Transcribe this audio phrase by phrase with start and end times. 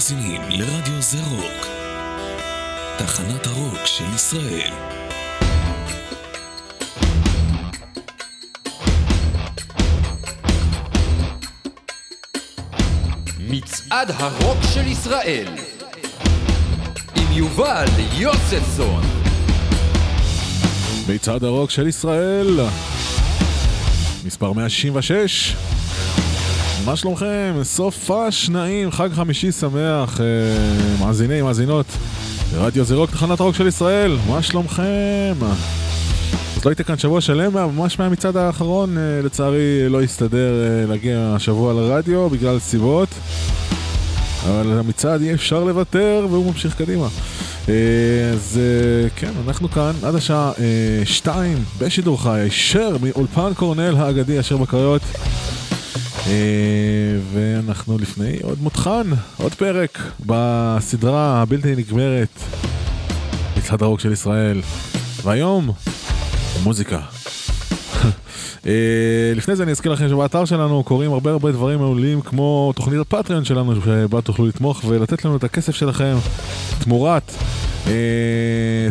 [0.00, 1.66] מאזינים לרדיו זה רוק,
[2.98, 4.72] תחנת הרוק של ישראל.
[13.38, 15.48] מצעד הרוק של ישראל
[17.16, 17.86] עם יובל
[18.18, 19.02] יוספסון
[21.08, 22.60] מצעד הרוק של ישראל,
[24.24, 25.69] מספר 166.
[26.84, 27.54] מה שלומכם?
[27.62, 28.10] סוף
[28.50, 30.26] נעים, חג חמישי שמח, אה,
[31.00, 31.86] מאזיני, מאזינות.
[32.54, 35.34] רדיו זה רוק, תחנת הרוק של ישראל, מה שלומכם?
[36.56, 41.32] אז לא הייתי כאן שבוע שלם, ממש מהמצעד האחרון, אה, לצערי לא הסתדר אה, להגיע
[41.36, 43.08] השבוע לרדיו בגלל סיבות.
[44.44, 47.08] אבל המצעד אי אפשר לוותר והוא ממשיך קדימה.
[47.68, 47.74] אה,
[48.32, 54.40] אז אה, כן, אנחנו כאן עד השעה אה, שתיים בשידור חי, הישר מאולפן קורנל האגדי
[54.40, 55.02] אשר בקריות.
[56.26, 56.32] אה,
[57.32, 62.38] ואנחנו לפני עוד מותחן, עוד פרק בסדרה הבלתי נגמרת,
[63.56, 64.60] מצעד הרוק של ישראל.
[65.22, 65.70] והיום,
[66.62, 66.98] מוזיקה.
[68.60, 68.66] Uh,
[69.36, 73.44] לפני זה אני אזכיר לכם שבאתר שלנו קורים הרבה הרבה דברים מעולים כמו תוכנית הפטריון
[73.44, 76.16] שלנו שבה תוכלו לתמוך ולתת לנו את הכסף שלכם
[76.78, 77.32] תמורת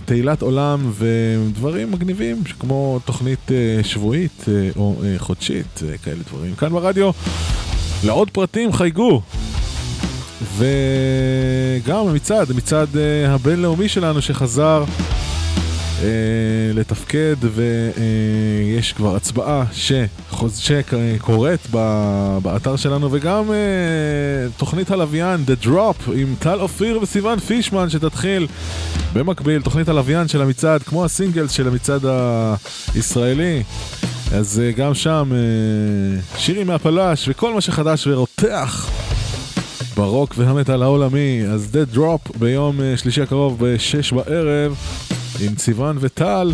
[0.05, 6.55] תהילת עולם ודברים מגניבים כמו תוכנית uh, שבועית uh, או חודשית, כאלה דברים.
[6.55, 7.11] כאן ברדיו,
[8.03, 9.21] לעוד פרטים חייגו.
[10.57, 12.89] וגם המצעד, המצעד
[13.27, 15.28] הבינלאומי שלנו שחזר אה,
[16.73, 19.63] לתפקד ויש כבר הצבעה.
[20.59, 21.67] שקורית.
[22.41, 23.55] באתר שלנו וגם אה,
[24.57, 28.47] תוכנית הלוויין The Drop עם טל אופיר וסיון פישמן שתתחיל
[29.13, 32.01] במקביל תוכנית הלוויין של המצעד כמו הסינגלס של המצעד
[32.95, 33.63] הישראלי
[34.31, 38.89] אז אה, גם שם אה, שירים מהפלש וכל מה שחדש ורותח
[39.95, 44.75] ברוק והמטאל העולמי אז The Drop ביום אה, שלישי הקרוב בשש בערב
[45.41, 46.51] עם ציוון וטל.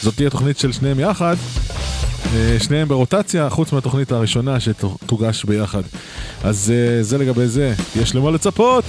[0.00, 1.36] זאת תהיה תוכנית של שניהם יחד.
[2.34, 5.82] אה, שניהם ברוטציה, חוץ מהתוכנית הראשונה שתוגש ביחד.
[6.44, 8.84] אז אה, זה לגבי זה, יש למה לצפות.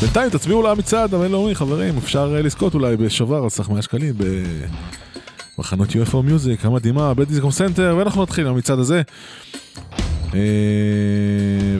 [0.00, 4.14] בינתיים תצביעו למצעד הבינלאומי, חברים, אפשר אה, לזכות אולי בשובר על סך 100 שקלים
[5.58, 9.02] בחנות UFO Music המדהימה, בדיזנגוף סנטר, ואנחנו נתחיל עם המצעד הזה.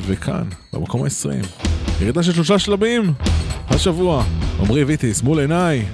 [0.07, 1.47] וכאן, במקום ה-20,
[2.01, 3.13] ירידה של שלושה שלבים,
[3.69, 4.25] השבוע,
[4.61, 5.85] עמרי ויטיס מול עיניי.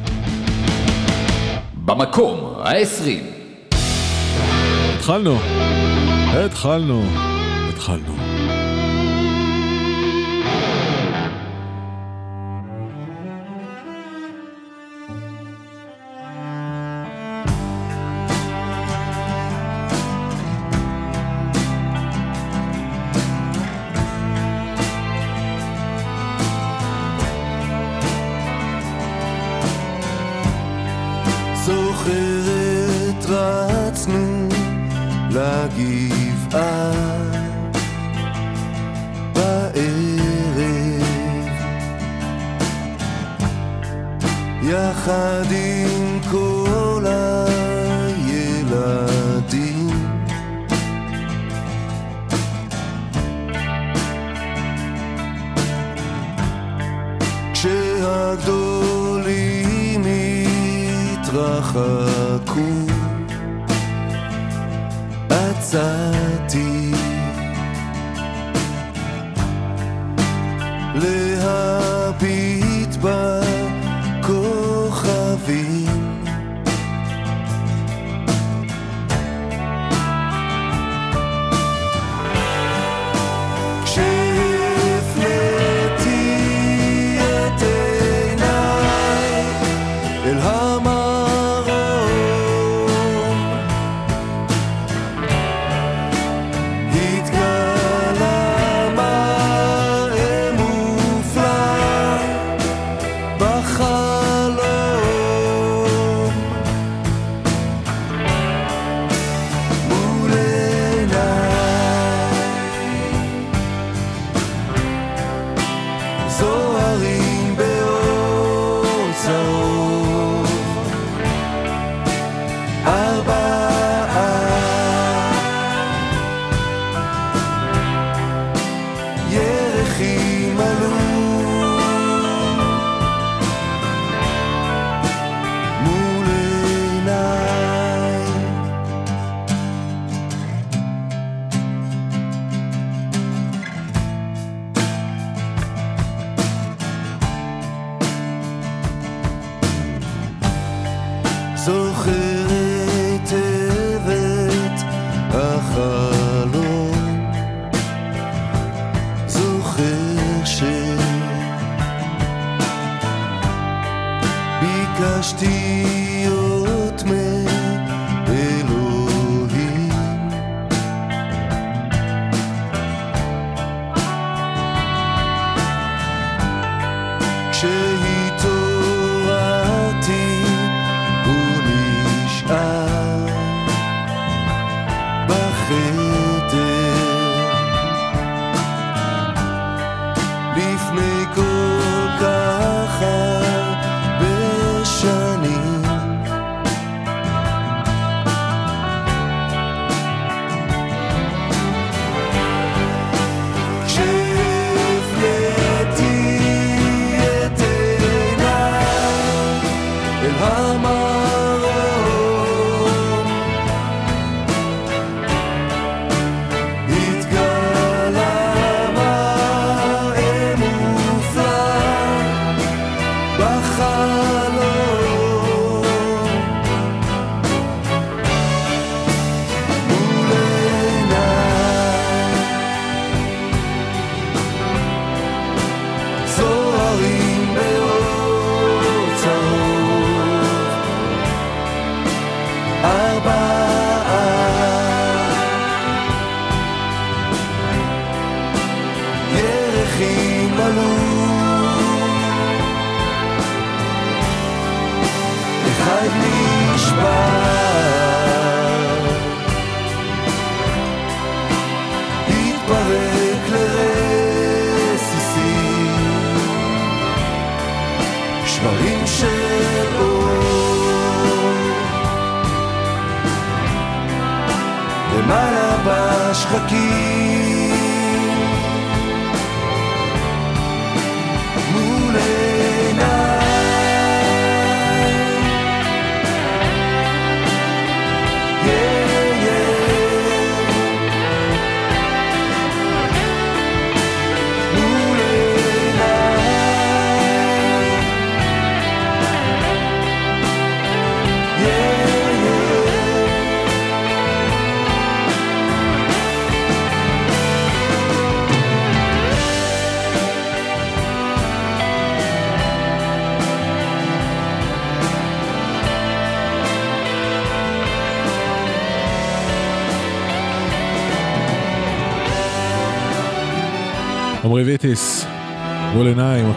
[1.87, 3.27] במקום העשרים.
[4.95, 5.37] התחלנו,
[6.45, 7.03] התחלנו,
[7.69, 8.24] התחלנו.
[65.74, 66.92] עצרתי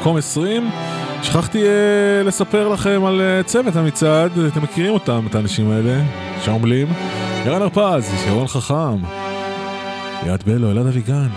[0.07, 0.69] מקום 20.
[1.24, 6.04] שכחתי אה, לספר לכם על אה, צוות המצעד, אתם מכירים אותם, את האנשים האלה,
[6.42, 6.88] שעמלים.
[7.45, 8.98] ירן הרפז, ירון חכם,
[10.25, 11.27] ליאת בלו, אלעד אביגן,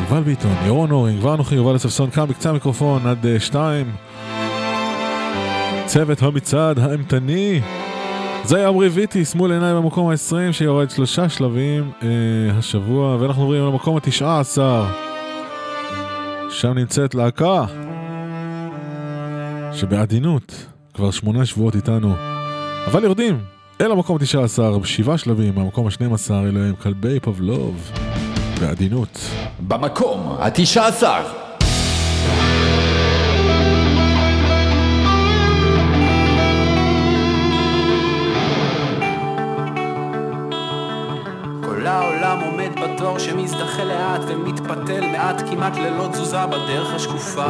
[0.00, 3.92] יובל ביטון, ירון אורינג, כבר אנוכי, יובל אספסון, כאן בקצה המיקרופון עד אה, שתיים.
[5.86, 7.60] צוות המצעד האימתני.
[8.44, 12.08] זה היה עמרי ויטיס מול עיניי במקום ה-20 שיורד שלושה שלבים אה,
[12.58, 14.84] השבוע ואנחנו עוברים למקום התשעה עשר
[16.60, 17.64] שם נמצאת להקה
[19.72, 22.14] שבעדינות כבר שמונה שבועות איתנו,
[22.86, 23.38] אבל יורדים
[23.80, 27.90] אל המקום 19, שבעה שלבים מהמקום ה-12 אלוהים כלבי פבלוב,
[28.60, 29.18] בעדינות.
[29.68, 31.02] במקום ה-19
[43.06, 47.46] בתור שמזדחה לאט ומתפתל מעט כמעט ללא תזוזה בדרך השקופה.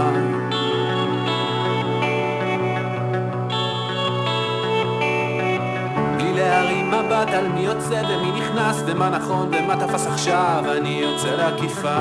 [6.17, 11.31] בלי להרים מבט על מי יוצא ומי נכנס ומה נכון ומה תפס עכשיו אני יוצא
[11.31, 11.99] לעקיפה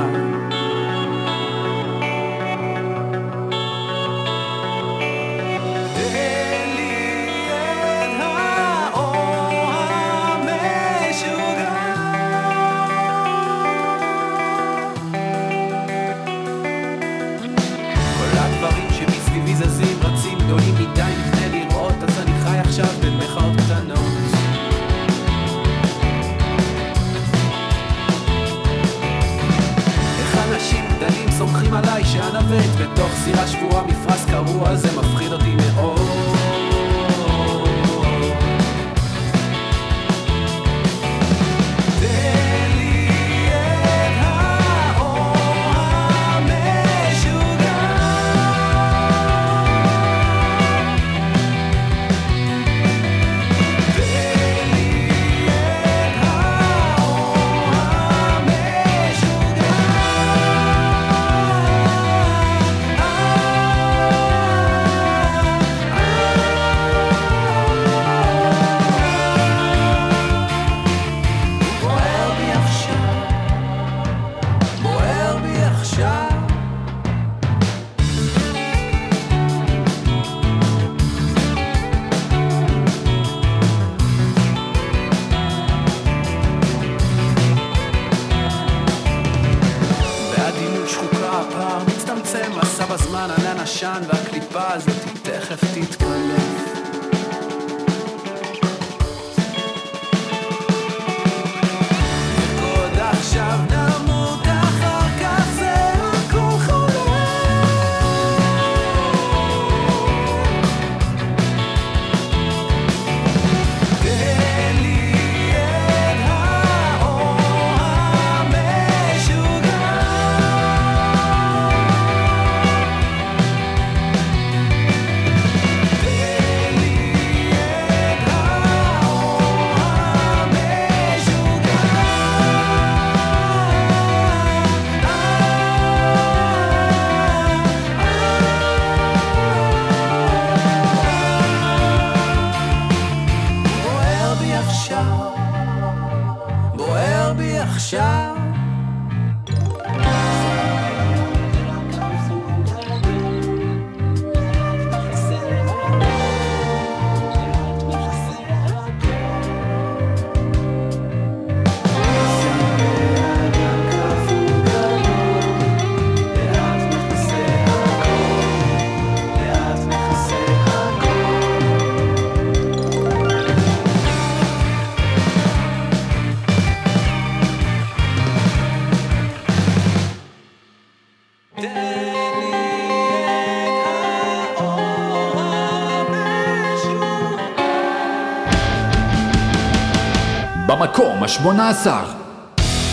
[191.26, 191.90] ה-18.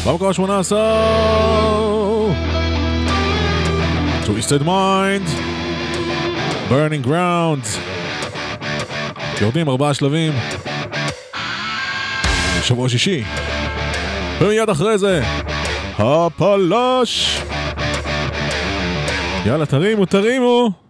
[0.07, 2.29] במקום השמונה עשר!
[4.26, 5.29] Twisted Mind,
[6.71, 7.64] Burning Ground!
[9.41, 10.33] יורדים ארבעה שלבים.
[12.62, 13.25] שבוע שישי.
[14.41, 15.23] ומיד אחרי זה,
[15.99, 17.41] הפלש!
[19.47, 20.82] יאללה, תרימו, תרימו!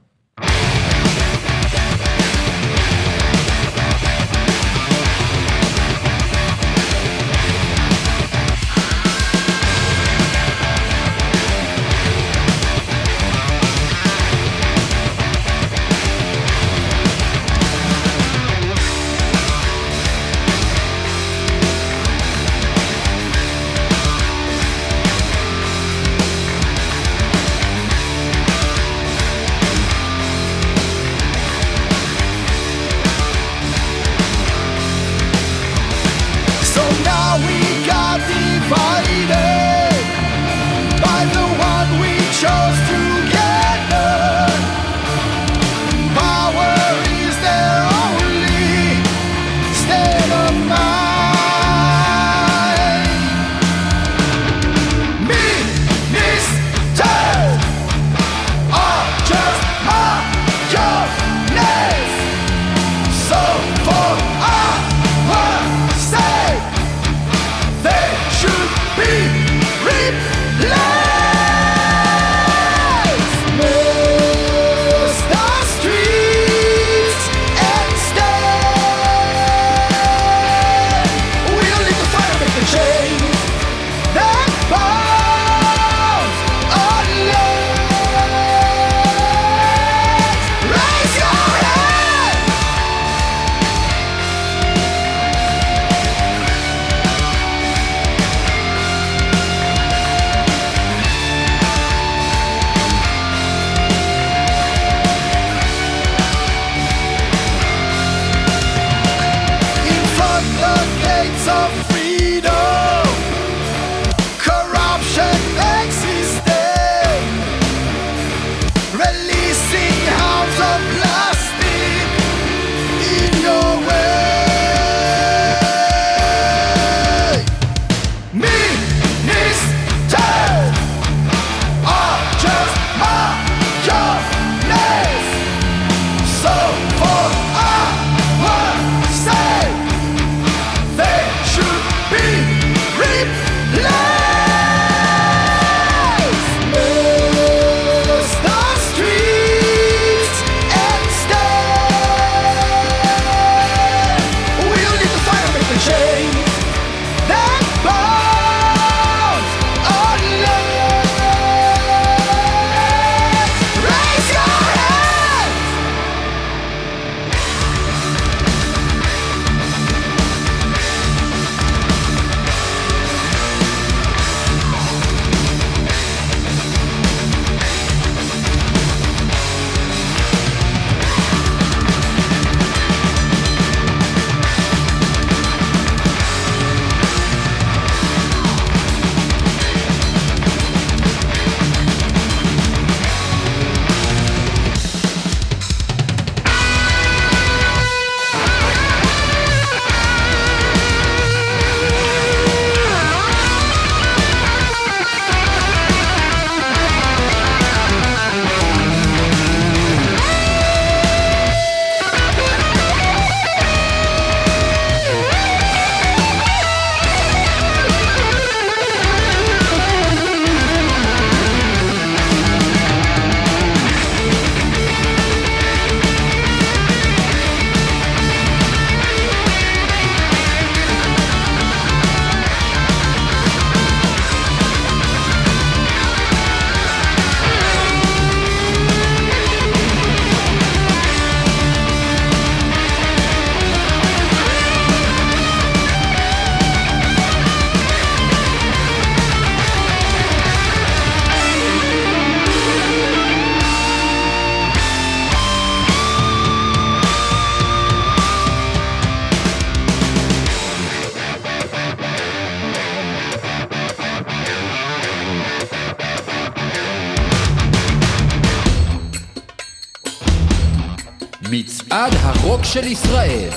[272.73, 273.49] של ישראל.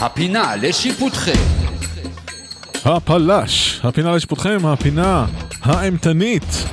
[0.00, 1.40] הפינה לשיפוטכם.
[2.84, 5.26] הפלש, הפינה לשיפוטכם, הפינה
[5.62, 6.64] האימתנית.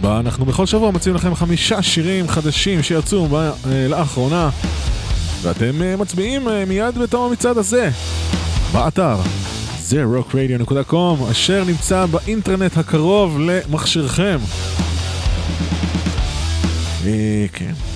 [0.00, 3.52] בה אנחנו בכל שבוע מציעים לכם חמישה שירים חדשים שיצאו ב- אה,
[3.88, 4.50] לאחרונה
[5.42, 7.90] ואתם אה, מצביעים אה, מיד בתום המצעד הזה
[8.72, 9.16] באתר
[9.80, 14.38] זה rockradio.com אשר נמצא באינטרנט הקרוב למכשירכם.
[17.06, 17.89] אה, כן.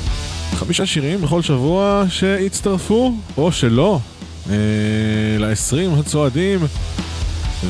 [0.54, 3.98] חמישה שירים בכל שבוע שהצטרפו, או שלא,
[4.50, 4.56] אה,
[5.38, 6.60] ל-20 הצועדים.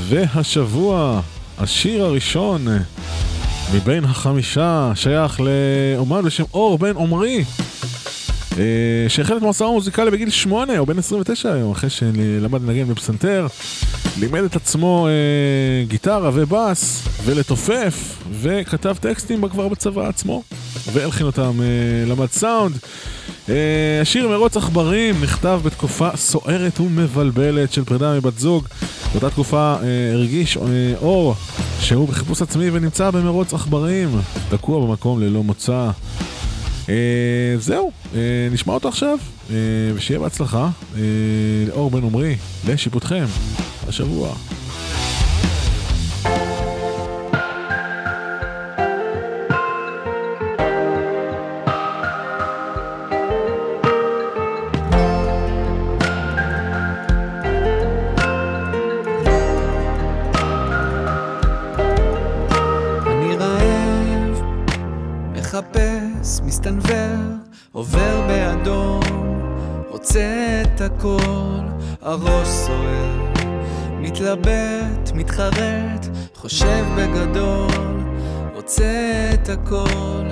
[0.08, 1.20] והשבוע,
[1.58, 2.66] השיר הראשון
[3.74, 7.44] מבין החמישה שייך לאומן בשם אור בן עמרי.
[8.58, 8.64] אה,
[9.08, 13.46] שהחל את מסעו המוזיקלי בגיל שמונה, או בן 29 היום, אחרי שלמד לנגן בפסנתר.
[14.20, 20.42] לימד את עצמו אה, גיטרה ובאס, ולתופף, וכתב טקסטים כבר בצבא עצמו,
[20.92, 21.66] והלחין אותם, אה,
[22.06, 22.78] למד סאונד.
[23.48, 23.54] אה,
[24.02, 28.64] השיר מרוץ עכברים נכתב בתקופה סוערת ומבלבלת של פרידה מבת זוג.
[29.12, 30.62] באותה תקופה אה, הרגיש אה,
[31.02, 31.34] אור
[31.80, 34.20] שהוא בחיפוש עצמי ונמצא במרוץ עכברים,
[34.50, 35.90] תקוע במקום ללא מוצא.
[36.88, 38.20] אה, זהו, אה,
[38.52, 39.18] נשמע אותו עכשיו,
[39.50, 39.56] אה,
[39.94, 40.68] ושיהיה בהצלחה.
[40.96, 41.00] אה,
[41.68, 42.36] לאור בן עמרי,
[42.68, 43.24] לשיפוטכם,
[43.88, 44.34] השבוע.
[75.24, 76.06] מתחרט,
[76.36, 78.04] חושב בגדול,
[78.54, 80.24] רוצה את הכל,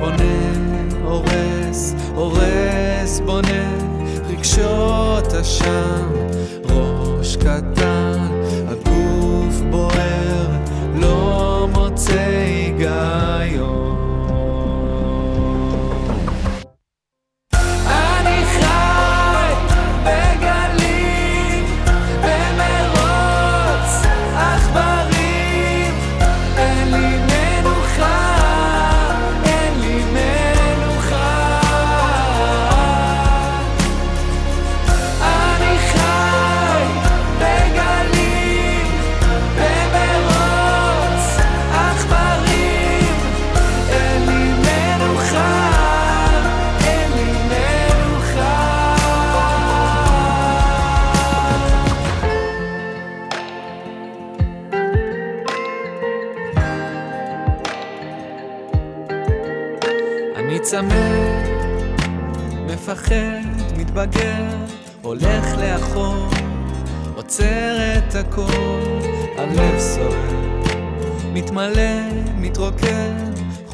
[0.00, 0.52] בונה,
[1.04, 3.70] הורס, הורס, בונה,
[4.28, 6.12] רגשות אשם,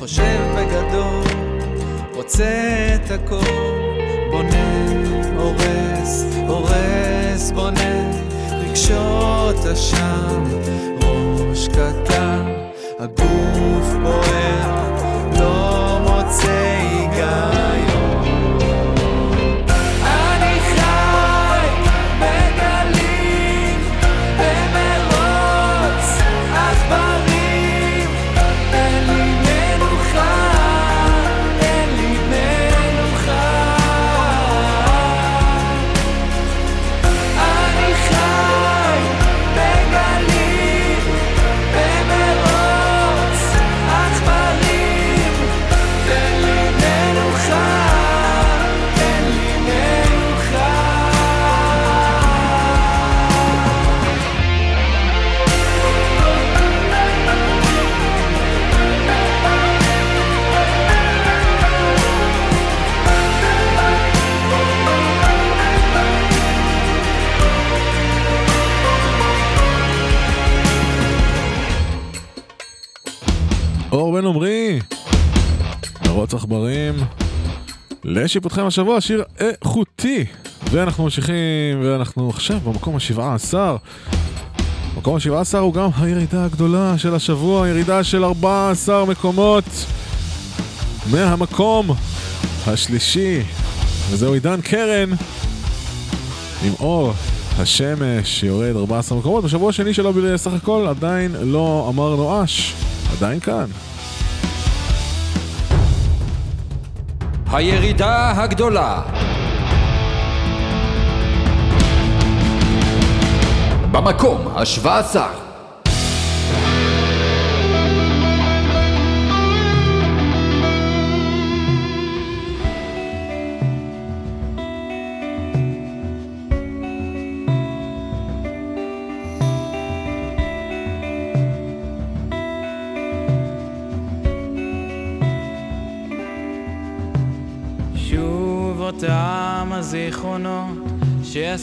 [0.05, 1.25] חושב בגדול,
[2.15, 2.45] רוצה
[2.95, 3.73] את הכל,
[4.31, 4.87] בונה,
[5.37, 8.11] הורס, הורס, בונה,
[8.51, 10.45] רגשות אשם,
[11.03, 12.53] ראש קטן,
[12.99, 14.44] הגוף בוער,
[78.25, 80.25] לשיפוטכם השבוע, שיר איכותי.
[80.71, 83.77] ואנחנו ממשיכים, ואנחנו עכשיו במקום השבעה עשר.
[84.97, 89.65] מקום השבעה עשר הוא גם הירידה הגדולה של השבוע, ירידה של 14 מקומות
[91.11, 91.91] מהמקום
[92.67, 93.43] השלישי.
[94.11, 95.11] וזהו עידן קרן
[96.65, 97.13] עם אור
[97.59, 99.45] השמש שיורד 14 מקומות.
[99.45, 102.75] בשבוע השני שלו בסך הכל עדיין לא אמר נואש,
[103.17, 103.67] עדיין כאן.
[107.55, 109.01] הירידה הגדולה.
[113.91, 115.17] במקום ה-17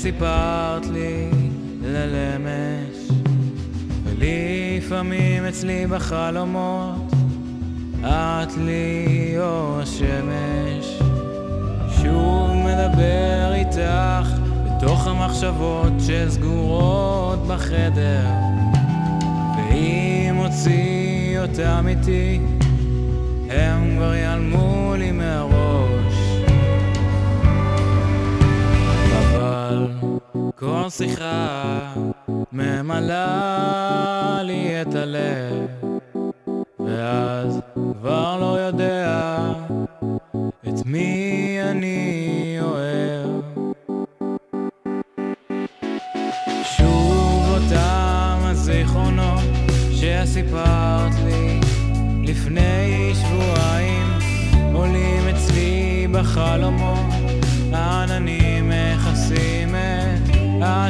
[0.02, 1.30] שסיפרת לי
[1.82, 3.10] ללמש
[4.04, 7.14] ולפעמים אצלי בחלומות
[8.00, 11.00] את לי אור השמש.
[12.02, 18.26] שוב מדבר איתך בתוך המחשבות שסגורות בחדר
[19.58, 22.40] ואם הוציא אותם איתי
[23.50, 24.91] הם כבר ייעלמו
[30.98, 31.94] שיחה
[32.52, 35.70] ממלאה לי את הלב
[36.80, 39.42] ואז כבר לא יודע
[40.68, 43.30] את מי אני אוהב.
[46.64, 49.44] שוב אותם הזיכרונות
[49.92, 51.60] שסיפרת לי
[52.24, 54.08] לפני שבועיים
[54.74, 57.11] עולים אצלי בחלומות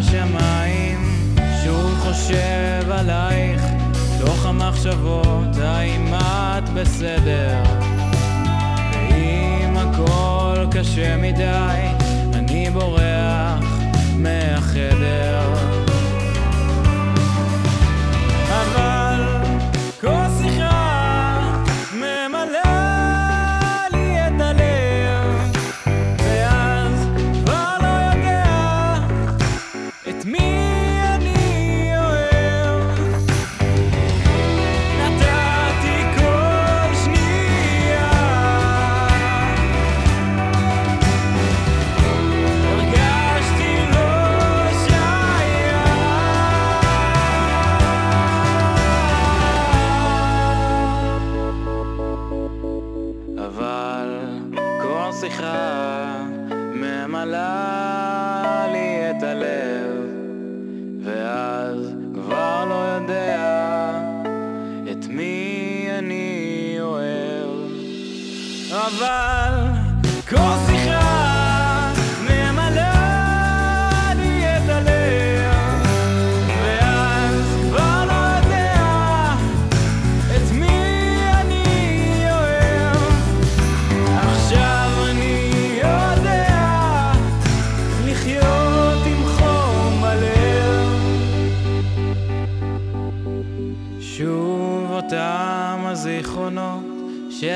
[0.02, 0.98] השמיים
[1.64, 3.62] שוב חושב עלייך
[4.20, 7.64] תוך המחשבות האם את בסדר?
[8.94, 11.91] ואם הכל קשה מדי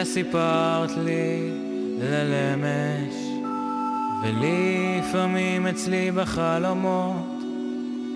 [0.05, 1.51] שסיפרת לי
[1.99, 3.15] ללמש
[4.23, 7.43] ולפעמים אצלי בחלומות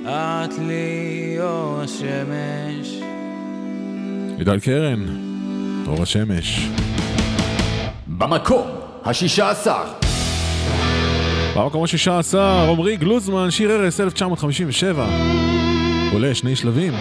[0.05, 3.01] את לי אור השמש
[4.37, 5.05] עידן קרן,
[5.87, 6.67] אור השמש.
[8.07, 8.67] במקום
[9.05, 9.83] השישה עשר.
[11.55, 15.07] במקום השישה עשר, עמרי גלוזמן, שיר ערש 1957.
[16.11, 16.93] עולה שני שלבים.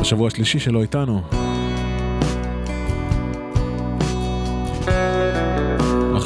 [0.00, 1.22] בשבוע השלישי שלו איתנו.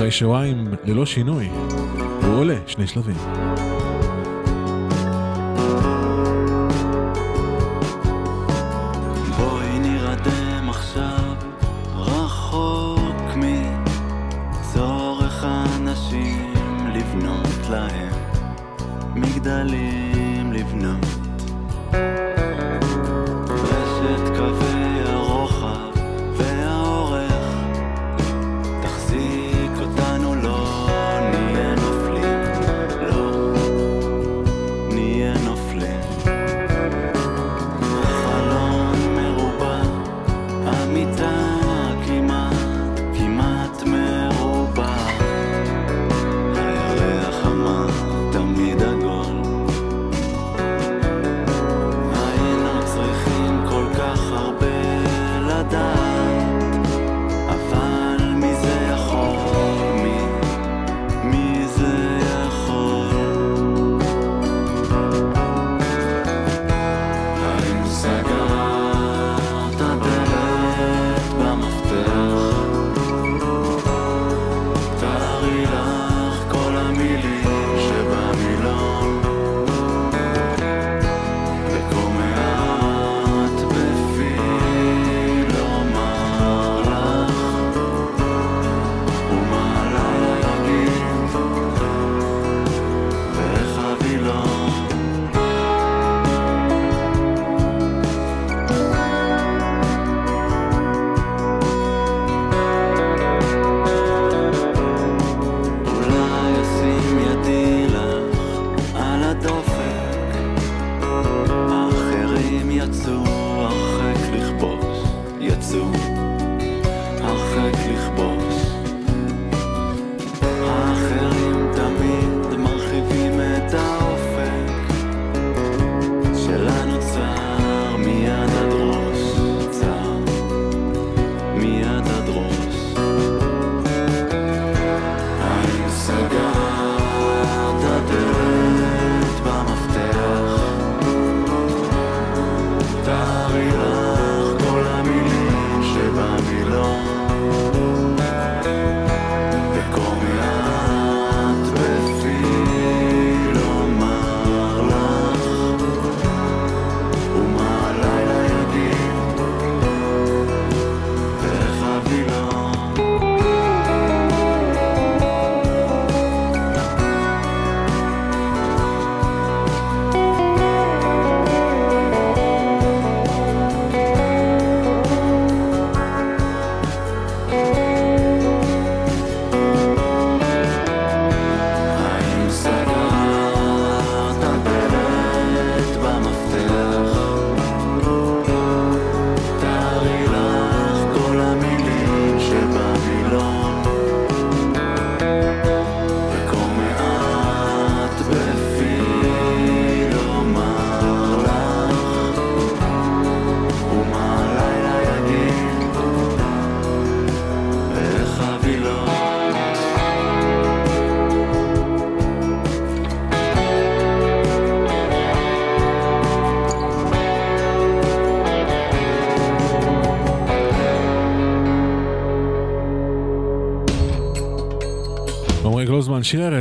[0.05, 1.49] אחרי שבועיים ללא שינוי,
[2.23, 3.17] הוא עולה שני שלבים.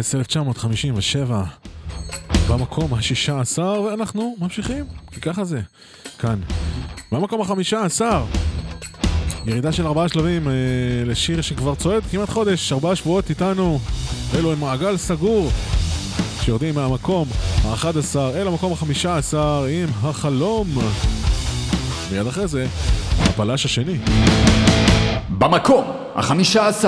[0.03, 1.43] בקיץ 1957,
[2.49, 5.59] במקום ה-16, ואנחנו ממשיכים, כי ככה זה,
[6.19, 6.39] כאן.
[7.11, 8.01] במקום ה-15,
[9.45, 10.53] ירידה של ארבעה שלבים אה,
[11.05, 13.79] לשיר שכבר צועד כמעט חודש, ארבעה שבועות איתנו,
[14.35, 15.49] אלו הם מעגל סגור,
[16.41, 17.27] שיורדים מהמקום
[17.65, 19.35] ה-11 אל המקום ה-15
[19.69, 20.67] עם החלום.
[22.11, 22.67] מיד אחרי זה,
[23.19, 23.97] הפלש השני.
[25.29, 25.85] במקום
[26.15, 26.85] ה-15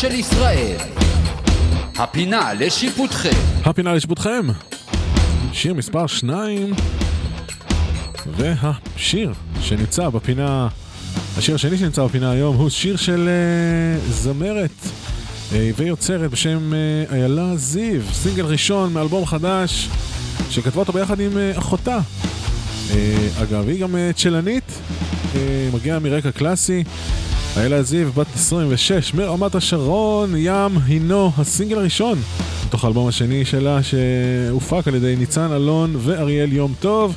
[0.00, 0.76] של ישראל.
[1.96, 3.38] הפינה לשיפוטכם.
[3.64, 4.46] הפינה לשיפוטכם.
[5.52, 6.72] שיר מספר 2.
[8.36, 10.68] והשיר שנמצא בפינה,
[11.36, 17.56] השיר השני שנמצא בפינה היום הוא שיר של uh, זמרת uh, ויוצרת בשם uh, איילה
[17.56, 19.88] זיו, סינגל ראשון מאלבום חדש
[20.50, 21.98] שכתבה אותו ביחד עם uh, אחותה.
[21.98, 22.92] Uh,
[23.42, 24.70] אגב, היא גם uh, צ'לנית,
[25.32, 25.36] uh,
[25.74, 26.84] מגיעה מרקע קלאסי.
[27.58, 32.18] איילה זיו, בת 26, מרמת השרון, ים הינו הסינגל הראשון
[32.66, 37.14] מתוך האלבום השני שלה שהופק על ידי ניצן אלון ואריאל יום טוב.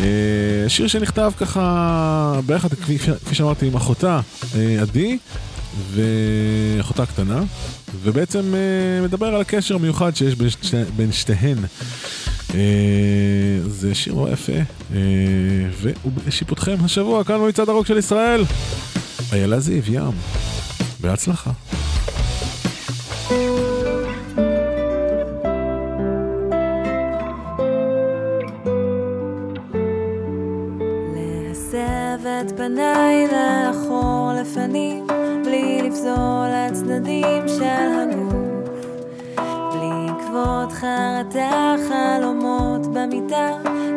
[0.00, 2.98] אה, שיר שנכתב ככה ביחד, כפי,
[3.32, 4.20] שאמרתי, עם אחותה
[4.54, 5.18] אה, עדי
[5.92, 7.42] ואחותה קטנה,
[8.02, 11.58] ובעצם אה, מדבר על הקשר המיוחד שיש בין, שתי, בין שתיהן.
[13.66, 14.52] זה שיר נורא יפה,
[15.82, 18.44] ובשיפוטכם השבוע כאן במצעד הרוק של ישראל,
[19.32, 20.12] איילה זיו ים,
[21.00, 21.50] בהצלחה.
[32.46, 35.06] את פניי לאחור לפנים,
[35.44, 38.86] בלי לפזול לצדדים של הגוף.
[39.72, 43.48] בלי עקבות חרטה, חלומות במיטה,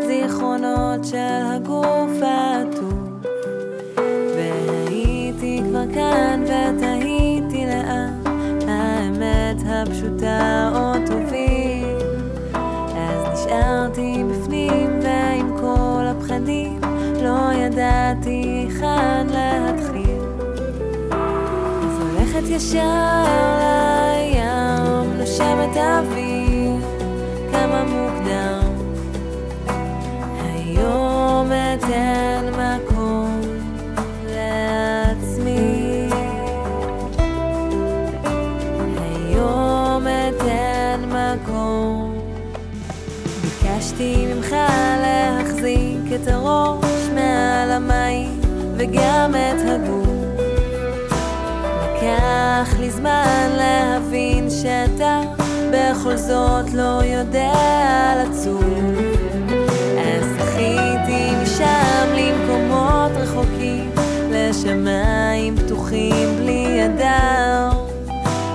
[0.08, 2.95] זיכרונות של הגוף העטוף.
[5.96, 8.14] כאן ותהיתי לאן,
[8.68, 11.98] האמת הפשוטה עוד תוביל.
[12.98, 16.80] אז נשארתי בפנים ועם כל הפחדים
[17.24, 20.22] לא ידעתי היכן להתחיל.
[21.82, 23.24] אז הולכת ישר
[23.60, 26.72] לים, נושמת אוויר,
[27.52, 28.70] כמה מוקדם.
[30.44, 32.35] היום אתן
[47.76, 48.40] המים
[48.78, 50.08] וגם את הגוף.
[51.84, 55.22] לקח לי זמן להבין שאתה
[55.72, 57.54] בכל זאת לא יודע
[58.22, 58.64] לצוף.
[59.98, 63.92] אז זכיתי משם למקומות רחוקים,
[64.32, 67.70] לשמיים פתוחים בלי אדם.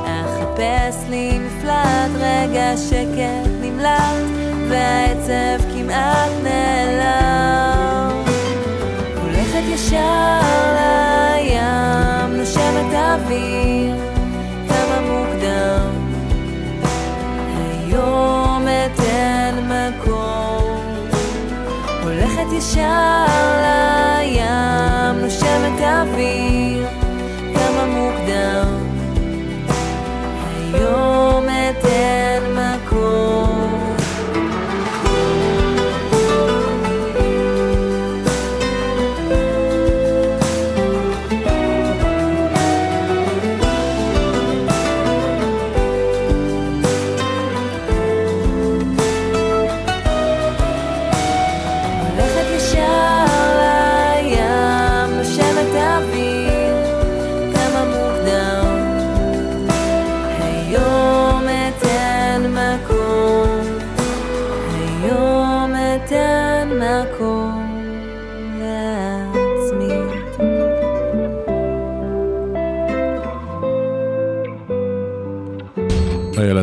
[0.05, 4.25] אחפש לי מפלט, רגע שקט נמלט,
[4.69, 7.80] והעצב כמעט נעלם.
[9.61, 10.41] הולכת ישר
[10.77, 13.95] לים, נושמת אוויר,
[14.69, 15.91] כמה מוקדם.
[17.59, 20.85] היום אתן מקום.
[22.03, 23.27] הולכת ישר
[23.63, 26.50] לים, נושמת אוויר,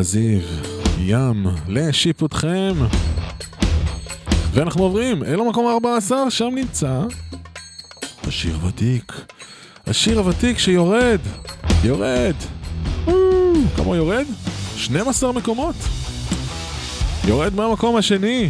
[0.08, 0.40] זיו,
[1.00, 2.74] ים, לשיפוטכם.
[4.52, 7.00] ואנחנו עוברים אל המקום ה-14, שם נמצא
[8.28, 9.12] השיר הוותיק.
[9.86, 11.18] השיר הוותיק שיורד,
[11.84, 12.34] יורד.
[13.76, 14.24] כמה יורד?
[14.76, 15.74] 12 מקומות.
[17.26, 18.48] יורד מהמקום השני,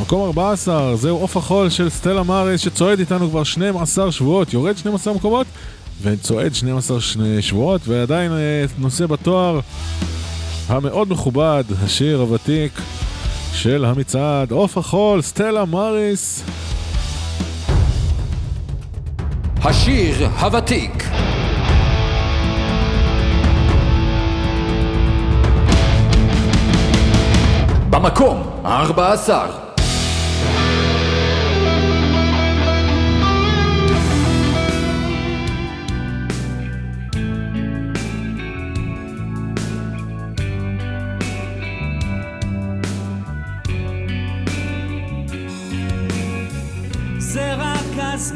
[0.00, 5.14] מקום 14, זהו עוף החול של סטלה מארס שצועד איתנו כבר 12 שבועות, יורד 12
[5.14, 5.46] מקומות
[6.02, 6.98] וצועד 12
[7.40, 9.60] שבועות ועדיין אה, נושא בתואר
[10.68, 12.72] המאוד מכובד, השיר הוותיק
[13.52, 16.44] של המצעד, עוף החול, סטלה מריס.
[19.64, 21.04] השיר הוותיק
[27.90, 29.65] במקום ה-14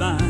[0.01, 0.30] mine.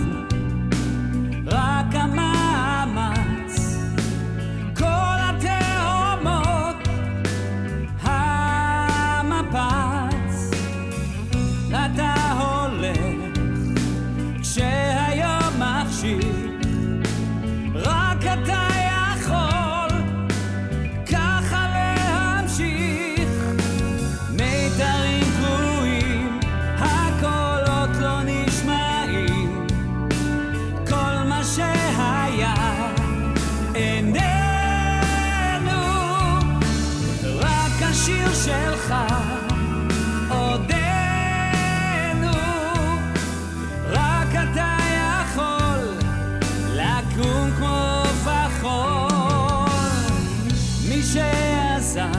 [51.94, 52.10] שם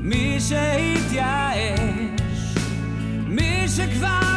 [0.00, 1.80] מי שהתייאש,
[3.26, 4.35] מי שכבר...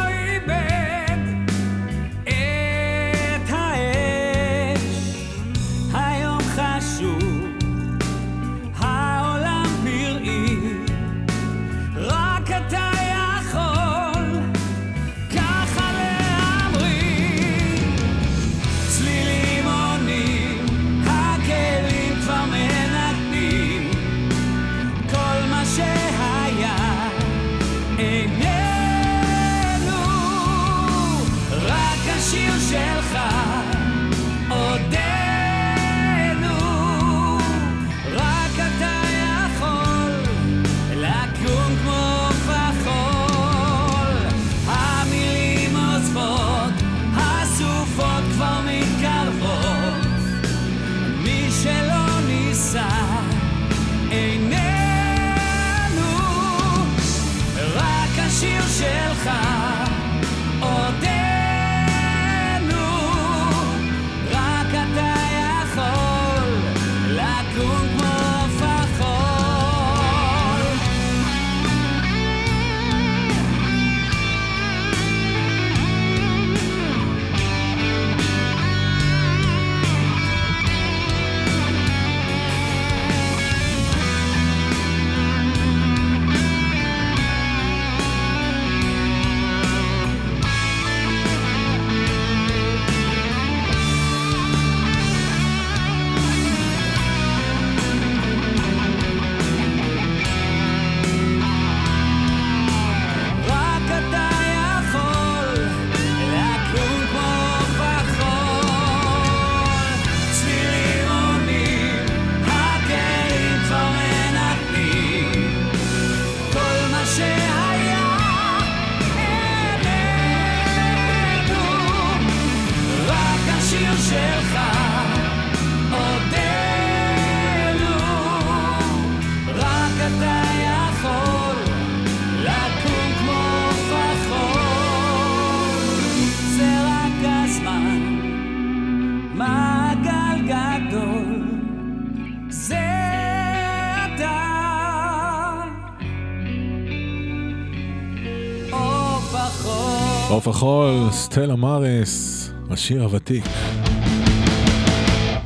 [150.60, 153.44] כחול, סטלה מאריס, השיר הוותיק.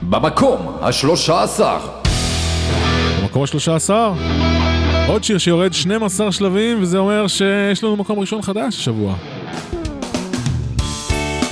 [0.02, 1.78] במקום השלושה עשר.
[3.22, 4.12] במקום השלושה עשר?
[5.08, 9.14] עוד שיר שיורד 12 שלבים, וזה אומר שיש לנו מקום ראשון חדש השבוע.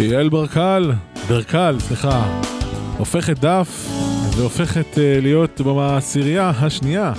[0.01, 0.93] יעל ברקל,
[1.29, 2.41] ברקל, סליחה,
[2.99, 3.89] הופכת דף
[4.37, 7.13] והופכת אה, להיות בעשירייה השנייה.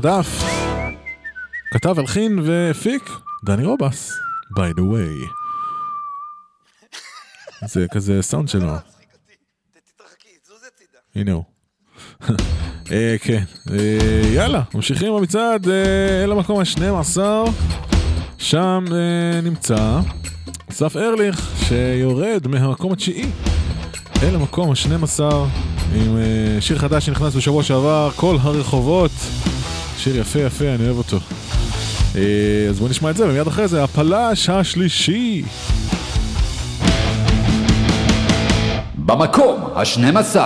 [0.00, 0.44] הופכת דף.
[1.70, 3.10] כתב, הלחין והפיק
[3.44, 4.12] דני רובס,
[4.58, 5.28] by the way.
[7.66, 8.72] זה כזה סאונד שלו.
[11.14, 11.44] הנה הוא.
[12.92, 17.20] אה, כן, אה, יאללה, ממשיכים במצעד אה, אל המקום ה-12.
[18.38, 18.84] שם
[19.42, 20.00] נמצא
[20.70, 23.30] אסף ארליך, שיורד מהמקום התשיעי
[24.22, 25.22] אל המקום ה-12
[25.94, 26.18] עם
[26.60, 29.09] שיר חדש שנכנס בשבוע שעבר, כל הרחובות.
[30.02, 31.18] שיר יפה יפה, אני אוהב אותו.
[32.16, 32.20] אה,
[32.70, 35.42] אז בואו נשמע את זה, ומיד אחרי זה הפלש השלישי.
[38.96, 40.36] במקום ה-12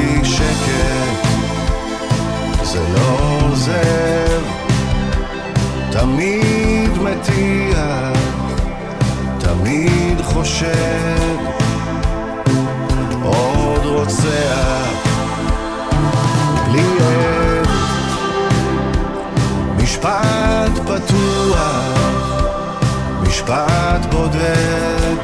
[0.00, 1.28] לי שקט.
[2.62, 4.40] זה לא עוזר,
[5.92, 8.18] תמיד מטיח,
[9.38, 11.36] תמיד חושד,
[13.22, 14.90] עוד רוצח,
[16.66, 17.68] בלי עד,
[19.76, 21.60] משפט פתוח,
[23.22, 25.16] משפט בודד,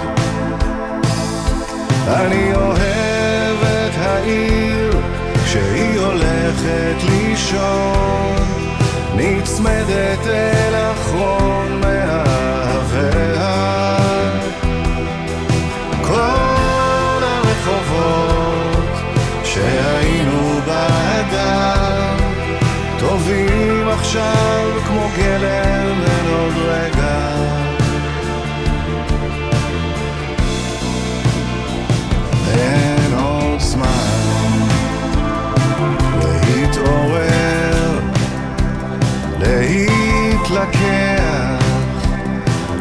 [2.08, 4.55] אני אוהב את העיר
[7.46, 8.36] לישון,
[9.16, 13.56] נצמדת אל אחרון מאהביה.
[16.02, 18.86] כל הרחובות
[19.44, 22.16] שהיינו בעדם,
[22.98, 25.75] טובים עכשיו כמו גלם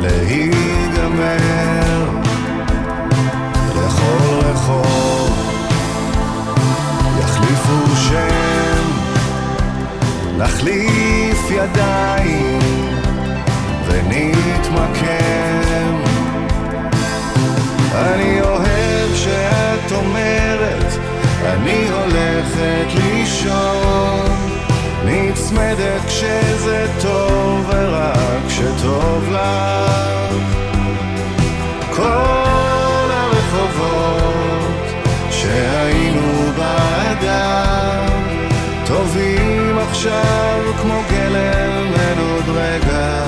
[0.06, 2.06] להיגמר,
[3.76, 5.34] לכל רחוב
[7.20, 8.84] יחליפו שם,
[10.38, 12.60] נחליף ידיים
[13.88, 15.16] ונתמקם.
[17.96, 20.94] אני אוהב שאת אומרת,
[21.46, 23.96] אני הולכת לישון.
[25.46, 30.36] נצמדת כשזה טוב ורק כשטוב לך.
[31.96, 34.86] כל הרחובות
[35.32, 38.08] שהיינו בעדם,
[38.86, 43.24] טובים עכשיו כמו גלם, אין עוד רגע,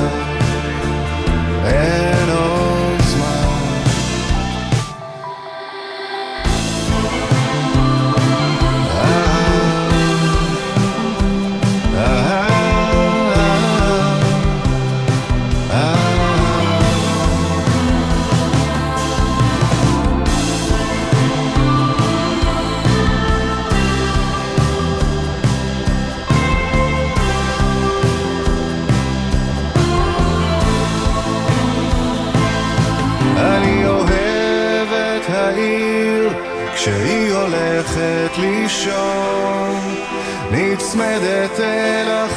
[40.98, 42.37] נצמדת אל אחרון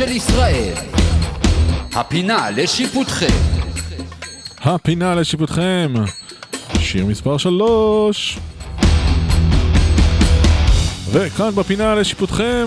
[0.00, 0.74] של ישראל.
[1.92, 3.36] הפינה לשיפוטכם.
[4.58, 5.94] הפינה לשיפוטכם,
[6.78, 8.38] שיר מספר 3.
[11.10, 12.66] וכאן בפינה לשיפוטכם,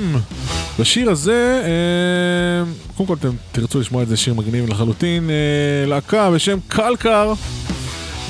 [0.79, 5.35] בשיר הזה, אה, קודם כל אתם תרצו לשמוע את זה שיר מגניב לחלוטין, אה,
[5.87, 7.33] להקה בשם קלקר,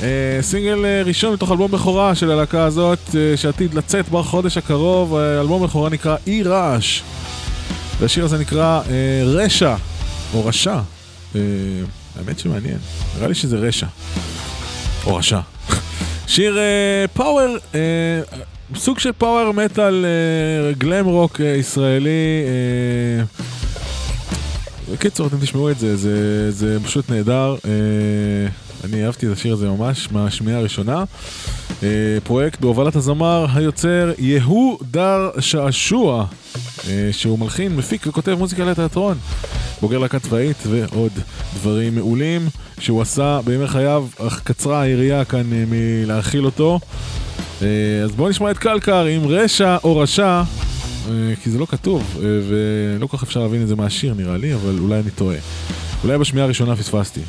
[0.03, 5.89] אה, סינגל ראשון מתוך אלבום בכורה של הלהקה הזאת, שעתיד לצאת בחודש הקרוב, אלבום בכורה
[5.89, 7.01] נקרא אי רעש,
[7.99, 9.75] והשיר הזה נקרא אה, רשע,
[10.33, 10.79] או רשע,
[11.35, 11.41] אה,
[12.19, 12.77] האמת שמעניין,
[13.17, 13.87] נראה לי שזה רשע,
[15.05, 15.39] או רשע.
[16.27, 17.79] שיר אה, פאוור, אה,
[18.75, 22.43] סוג של פאוור מטאל אה, גלם רוק אה, ישראלי.
[22.47, 23.23] אה,
[24.93, 27.55] בקיצור, אתם תשמעו את זה, זה, זה פשוט נהדר.
[27.65, 27.69] אה,
[28.83, 31.03] אני אהבתי את השיר הזה ממש מהשמיעה הראשונה.
[31.83, 36.25] אה, פרויקט בהובלת הזמר היוצר יהוא דר שעשוע,
[36.89, 39.17] אה, שהוא מלחין, מפיק וכותב מוזיקה לתיאטרון.
[39.81, 41.11] בוגר להקה צבאית ועוד
[41.55, 42.47] דברים מעולים
[42.79, 46.79] שהוא עשה בימי חייו, אך קצרה היריעה כאן אה, מלהכיל אותו.
[48.03, 50.43] אז בואו נשמע את קלקר עם רשע או רשע,
[51.43, 54.79] כי זה לא כתוב, ולא כל כך אפשר להבין את זה מהשיר נראה לי, אבל
[54.79, 55.37] אולי אני טועה.
[56.03, 57.21] אולי בשמיעה הראשונה פספסתי.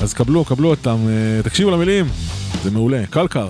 [0.00, 0.96] אז קבלו, קבלו אותם,
[1.42, 2.06] תקשיבו למילים,
[2.62, 3.02] זה מעולה.
[3.10, 3.48] קלקר.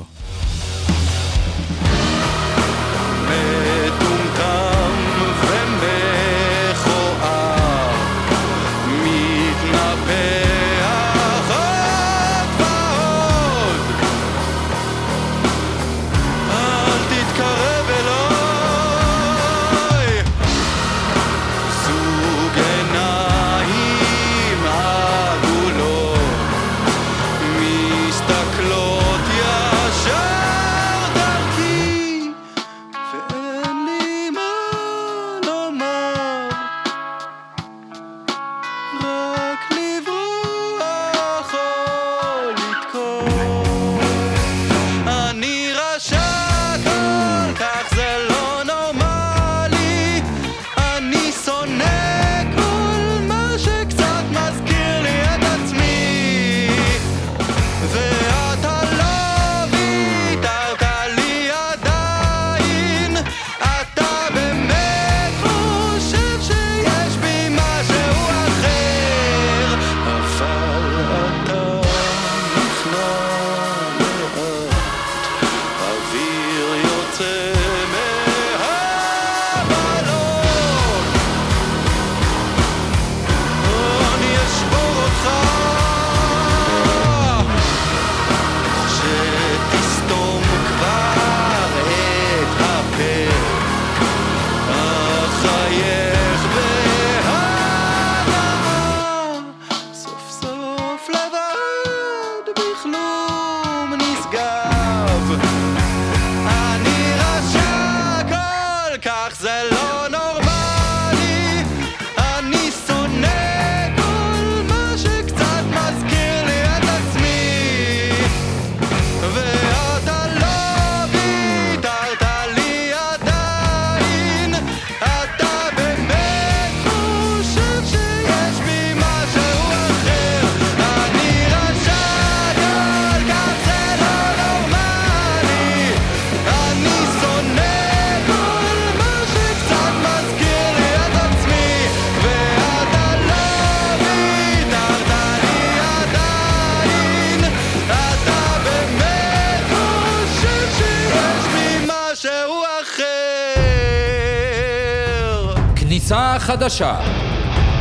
[156.39, 156.95] חדשה.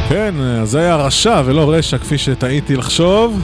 [0.10, 3.42] כן, אז זה היה רשע ולא רשע כפי שטעיתי לחשוב.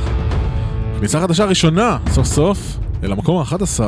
[1.00, 2.58] כניסה חדשה ראשונה, סוף סוף,
[3.04, 3.84] אל המקום ה-11.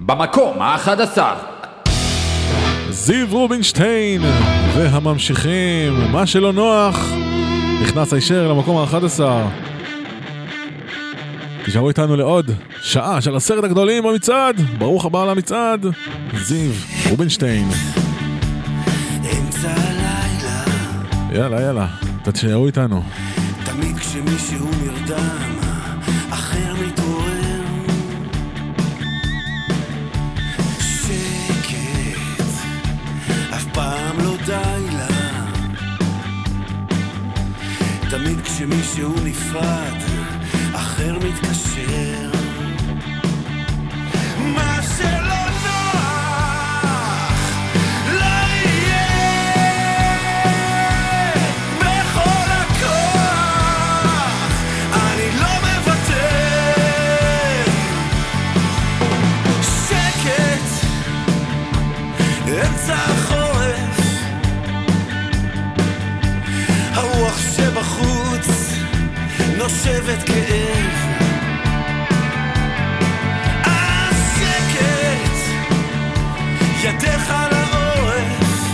[0.00, 1.18] במקום ה-11.
[2.90, 4.22] זיו רובינשטיין
[4.74, 7.12] והממשיכים, מה שלא נוח,
[7.82, 9.20] נכנס הישר למקום ה-11.
[11.64, 12.50] תישארו איתנו לעוד
[12.82, 15.86] שעה של עשרת הגדולים במצעד, ברוך הבא למצעד,
[16.34, 16.72] זיו
[17.10, 17.68] רובינשטיין.
[21.32, 21.86] יאללה, יאללה,
[22.22, 23.02] תישארו איתנו.
[23.64, 25.58] תמיד כשמישהו נרדם,
[26.30, 27.62] אחר מתעורר.
[30.78, 32.42] שקט,
[33.54, 35.46] אף פעם לא די לה.
[38.10, 39.96] תמיד כשמישהו נפרד,
[40.74, 42.29] אחר מתקשר.
[69.72, 70.94] נושבת כאב.
[73.64, 75.36] השקט
[76.82, 78.64] ידך על העורף.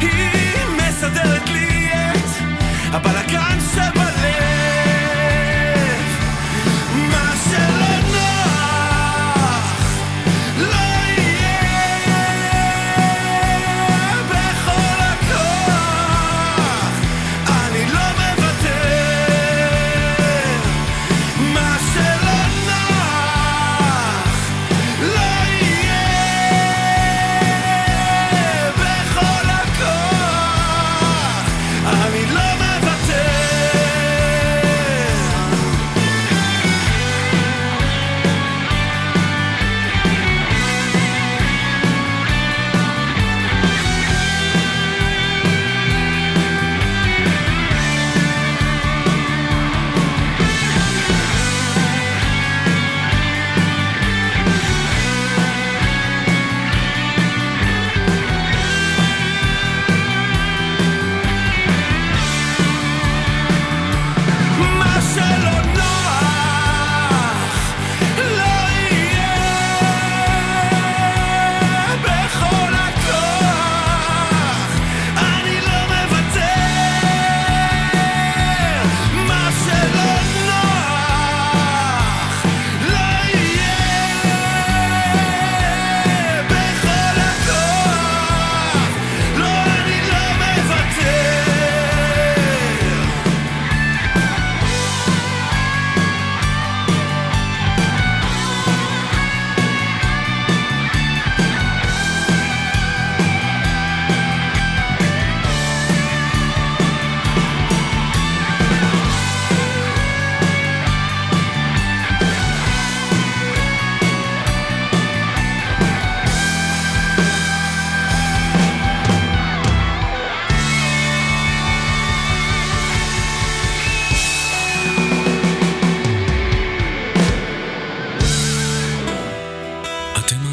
[0.00, 3.60] היא מסדרת לי את הבלגן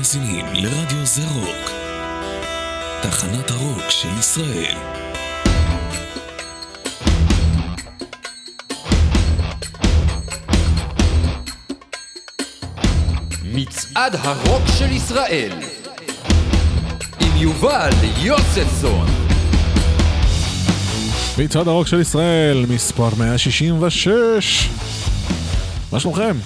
[0.10, 1.72] מאזינים לרדיו זה רוק,
[3.02, 4.76] תחנת הרוק של ישראל.
[13.44, 15.52] מצעד הרוק של ישראל
[17.20, 19.08] עם יובל יוספסון
[21.38, 24.70] מצעד הרוק של ישראל, מספר 166.
[25.92, 26.38] מה שלומכם?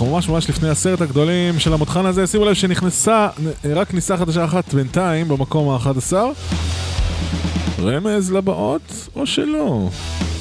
[0.00, 2.26] אנחנו ממש ממש לפני הסרט הגדולים של המותחן הזה.
[2.26, 3.28] שימו לב שנכנסה
[3.64, 6.12] רק כניסה חדשה אחת בינתיים במקום ה-11.
[7.78, 9.88] רמז לבאות או שלא?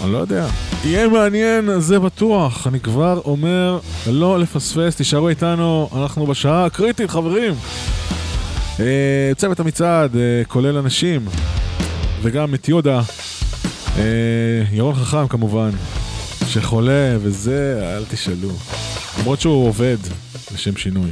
[0.03, 0.47] אני לא יודע.
[0.85, 2.67] יהיה מעניין, זה בטוח.
[2.67, 7.53] אני כבר אומר, לא לפספס, תישארו איתנו, אנחנו בשעה הקריטית, חברים.
[8.79, 11.25] אה, צוות המצעד, אה, כולל אנשים,
[12.21, 13.01] וגם את יהודה.
[13.97, 14.03] אה,
[14.71, 15.69] ירון חכם כמובן,
[16.47, 18.49] שחולה וזה, אל תשאלו.
[19.19, 19.97] למרות שהוא עובד,
[20.53, 21.09] לשם שינוי.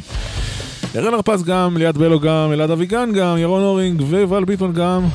[0.96, 5.06] ירן הרפז גם, ליאת בלו גם, אלעד אביגן גם, ירון אורינג ויובל ביטון גם.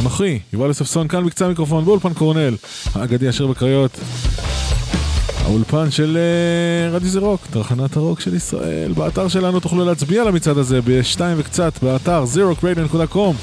[0.00, 2.56] אנוכי, יובל יוספסון, כאן בקצה המיקרופון באולפן קורנל,
[2.94, 3.98] האגדי אשר בקריות.
[5.44, 6.18] האולפן של
[6.90, 8.92] uh, רדיו זה רוק, תחנת הרוק של ישראל.
[8.92, 13.34] באתר שלנו תוכלו להצביע למצעד הזה בשתיים וקצת, באתר zerokradian.com.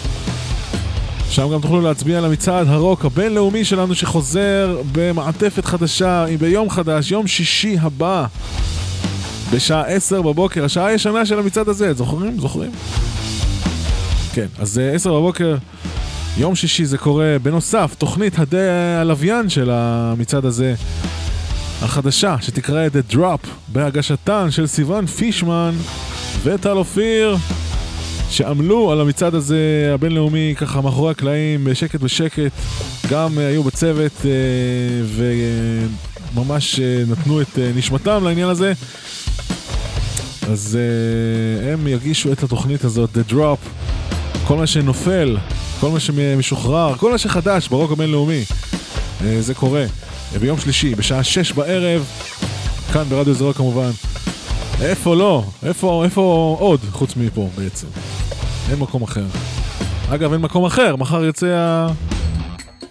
[1.30, 7.78] שם גם תוכלו להצביע למצעד הרוק הבינלאומי שלנו שחוזר במעטפת חדשה, ביום חדש, יום שישי
[7.82, 8.26] הבא,
[9.52, 12.40] בשעה 10 בבוקר, השעה הישנה של המצעד הזה, זוכרים?
[12.40, 12.72] זוכרים?
[14.34, 15.56] כן, אז אה, 10 בבוקר,
[16.38, 17.36] יום שישי זה קורה.
[17.44, 18.70] בנוסף, תוכנית הדי
[19.02, 20.76] הלוויין של המצעד הזה,
[21.82, 25.72] החדשה, שתקרא The Drop, בהגשתן של סיון פישמן
[26.44, 27.38] וטל אופיר.
[28.30, 32.52] שעמלו על המצעד הזה הבינלאומי ככה מאחורי הקלעים בשקט בשקט.
[33.10, 34.32] גם אה, היו בצוות אה,
[36.36, 38.74] וממש אה, נתנו את נשמתם לעניין הזה.
[40.52, 40.78] אז
[41.74, 43.70] הם יגישו את התוכנית הזאת, The Drop.
[44.48, 45.38] כל מה שנופל,
[45.80, 48.44] כל מה שמשוחרר, כל מה שחדש ברוק הבינלאומי.
[49.40, 49.86] זה קורה.
[50.40, 52.06] ביום שלישי בשעה שש בערב
[52.94, 53.90] כאן ברדיו זרוע כמובן
[54.82, 55.44] איפה לא?
[55.64, 57.88] איפה, איפה עוד חוץ מפה בעצם?
[58.72, 59.26] אין מקום אחר.
[60.10, 61.88] אגב, אין מקום אחר, מחר יוצא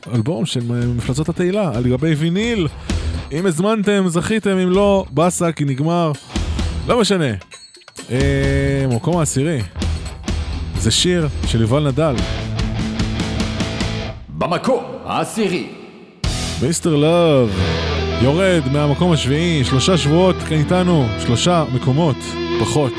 [0.07, 0.61] האלבום של
[0.97, 2.69] מפלצות התהילה, על גבי ויניל.
[3.33, 6.13] אם הזמנתם, זכיתם, אם לא, באסה, כי נגמר.
[6.89, 7.35] לא משנה.
[8.11, 9.61] אה, מקום העשירי.
[10.79, 12.15] זה שיר של יובל נדל.
[14.29, 15.67] במקום העשירי.
[16.63, 17.51] Mister Love
[18.23, 22.17] יורד מהמקום השביעי, שלושה שבועות כאן איתנו, שלושה מקומות
[22.61, 22.93] פחות.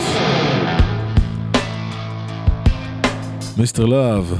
[3.57, 4.33] Mister Love.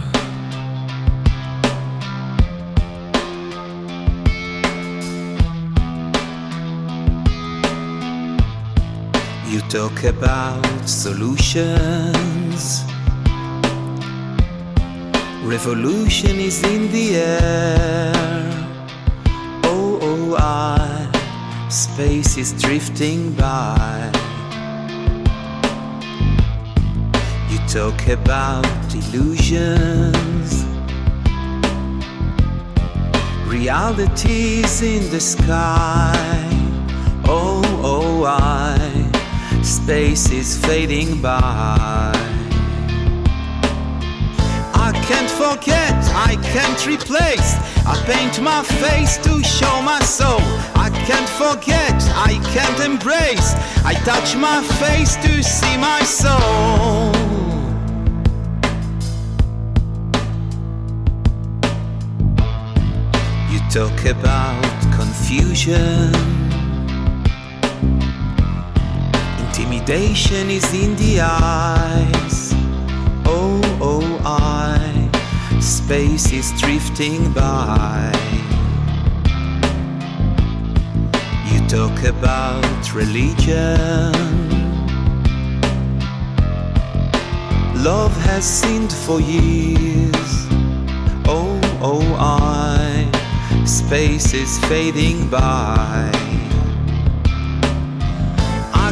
[9.51, 12.61] You talk about solutions.
[15.53, 18.68] Revolution is in the air.
[20.35, 21.67] I.
[21.69, 24.11] Space is drifting by.
[27.49, 30.65] You talk about illusions.
[33.45, 36.47] Realities in the sky.
[37.25, 38.77] Oh, oh, I.
[39.63, 42.28] Space is fading by.
[45.09, 47.55] I can't forget, I can't replace.
[47.83, 50.39] I paint my face to show my soul.
[50.75, 53.55] I can't forget, I can't embrace.
[53.83, 57.11] I touch my face to see my soul.
[63.49, 64.61] You talk about
[64.93, 66.13] confusion.
[69.47, 72.48] Intimidation is in the eyes.
[75.89, 78.11] Space is drifting by.
[81.47, 84.13] You talk about religion.
[87.83, 90.31] Love has sinned for years.
[91.25, 93.65] Oh, oh, I.
[93.65, 96.28] Space is fading by.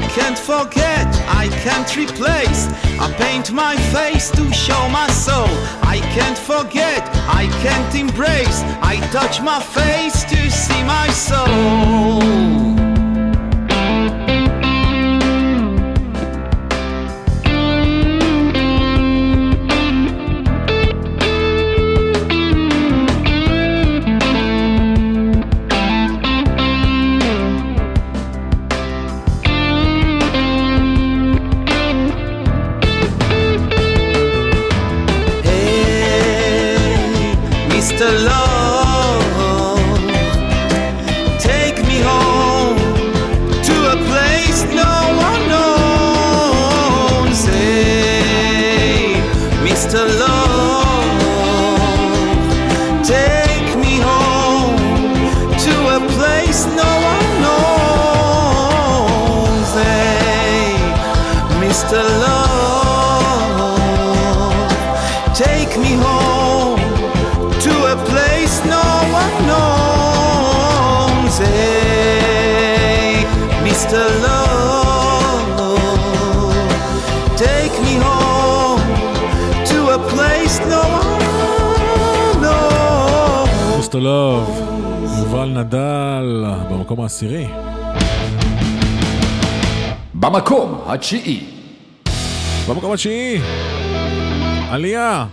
[0.07, 2.67] I can't forget, I can't replace.
[2.97, 5.49] I paint my face to show my soul.
[5.83, 8.61] I can't forget, I can't embrace.
[8.81, 12.46] I touch my face to see my soul.
[83.97, 84.49] מיסטר לאב,
[85.19, 87.47] יובל נדל, במקום העשירי.
[90.13, 91.43] במקום התשיעי.
[92.69, 93.41] במקום התשיעי,
[94.71, 95.25] עלייה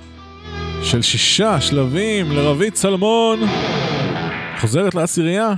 [0.82, 3.40] של שישה שלבים לרבית צלמון,
[4.60, 5.52] חוזרת לעשירייה.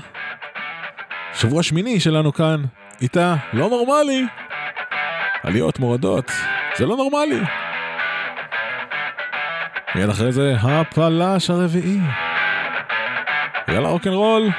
[1.34, 2.62] שבוע שמיני שלנו כאן,
[3.02, 4.24] איתה לא נורמלי.
[5.42, 6.30] עליות מורדות,
[6.78, 7.40] זה לא נורמלי.
[9.94, 11.98] מיד אחרי זה הפלש הרביעי.
[13.68, 14.50] יאללה רוקנרול.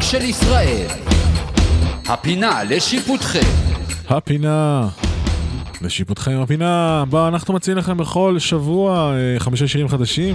[0.00, 0.86] הרוק של ישראל.
[2.06, 3.48] הפינה לשיפוטכם.
[4.08, 4.88] הפינה.
[5.82, 10.34] לשיפוטכם הפינה, בה אנחנו מציעים לכם בכל שבוע אה, חמישה שירים חדשים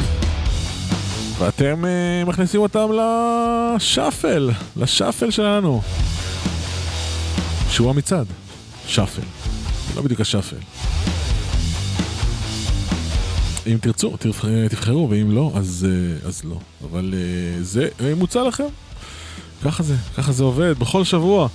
[1.40, 5.82] ואתם אה, מכניסים אותם לשאפל, לשאפל שלנו
[7.70, 8.28] שהוא המצעד,
[8.88, 9.22] שאפל,
[9.96, 10.58] לא בדיוק השאפל
[13.68, 15.88] אם תרצו, אה, תבחרו, ואם לא, אז,
[16.26, 16.60] אז לא.
[16.92, 17.14] אבל
[17.62, 17.88] זה
[18.18, 18.85] מוצע לכם.
[19.66, 21.48] ככה זה, ככה זה עובד, בכל שבוע.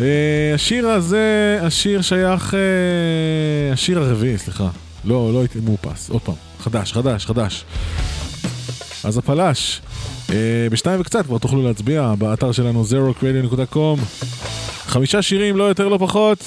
[0.00, 0.06] אה,
[0.54, 2.54] השיר הזה, השיר שייך...
[2.54, 2.58] אה,
[3.72, 4.68] השיר הרביעי, סליחה.
[5.04, 6.10] לא, לא הייתי מאופס.
[6.10, 6.34] עוד פעם.
[6.60, 7.64] חדש, חדש, חדש.
[9.04, 9.80] אז הפלש.
[10.30, 10.36] אה,
[10.70, 14.00] בשתיים וקצת כבר תוכלו להצביע באתר שלנו zerocradio.com
[14.86, 16.38] חמישה שירים, לא יותר, לא פחות.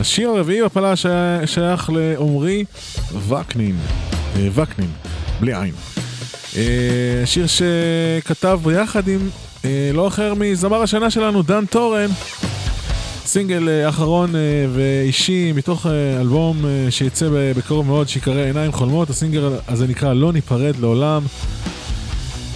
[0.00, 1.08] השיר הרביעי בפלש שי-
[1.46, 2.64] שייך לעומרי
[3.28, 3.76] וקנין.
[4.36, 4.90] אה, וקנין,
[5.40, 5.74] בלי עין.
[6.56, 6.62] אה,
[7.24, 9.28] שיר שכתב ביחד עם
[9.94, 12.08] לא אחר מזמר השנה שלנו, דן טורן.
[13.24, 14.40] סינגל אה, אחרון אה,
[14.72, 19.10] ואישי מתוך אה, אלבום אה, שיצא בקרוב מאוד שיקרא עיניים חולמות.
[19.10, 21.22] הסינגל הזה נקרא לא ניפרד לעולם.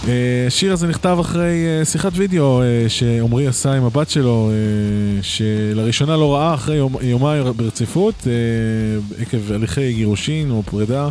[0.07, 5.23] אה, השיר הזה נכתב אחרי אה, שיחת וידאו אה, שעמרי עשה עם הבת שלו, אה,
[5.23, 11.07] שלראשונה לא ראה אחרי יומיים ברציפות, אה, עקב הליכי גירושין או פרידה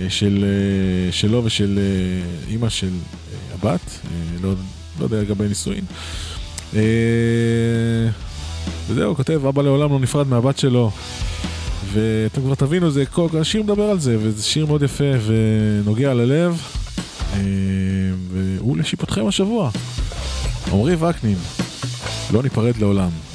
[0.00, 4.52] אה, של, אה, שלו ושל אה, אימא של אה, הבת, אה, לא,
[4.98, 5.84] לא יודע לגבי נישואין.
[6.76, 6.80] אה,
[8.88, 10.90] וזהו, כותב, אבא לעולם לא נפרד מהבת שלו.
[11.92, 16.62] ואתם כבר תבינו, זה, כל, השיר מדבר על זה, וזה שיר מאוד יפה ונוגע ללב.
[17.32, 17.38] אה,
[18.32, 19.70] והוא לשיפוטכם השבוע.
[20.72, 21.38] עמרי וקנין,
[22.32, 23.27] לא ניפרד לעולם.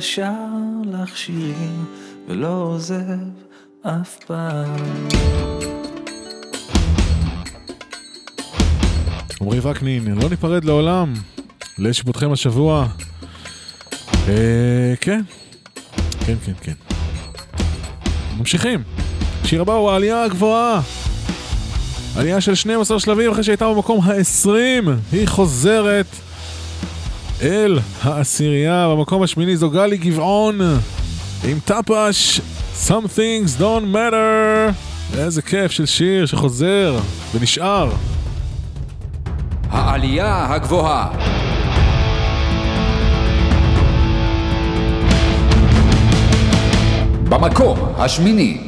[0.00, 0.32] שר
[0.84, 1.84] לך שירים
[2.28, 3.18] ולא עוזב
[3.82, 4.76] אף פעם.
[9.40, 11.14] עמרי וקנין, לא ניפרד לעולם.
[11.78, 12.86] לשיפוטכם השבוע.
[14.28, 15.20] אה, כן.
[16.26, 16.72] כן, כן, כן.
[18.38, 18.82] ממשיכים.
[19.44, 20.80] שיר הבא הוא העלייה הגבוהה.
[22.16, 24.48] עלייה של 12 שלבים אחרי שהייתה במקום ה-20.
[25.12, 26.06] היא חוזרת
[27.42, 28.88] אל העשירייה.
[28.88, 30.60] במקום השמיני זו גלי גבעון
[31.44, 32.40] עם טפש
[32.86, 34.72] Some things don't matter.
[35.18, 36.98] איזה כיף של שיר שחוזר
[37.34, 37.90] ונשאר.
[39.70, 41.08] העלייה הגבוהה.
[47.28, 48.65] במקום השמיני.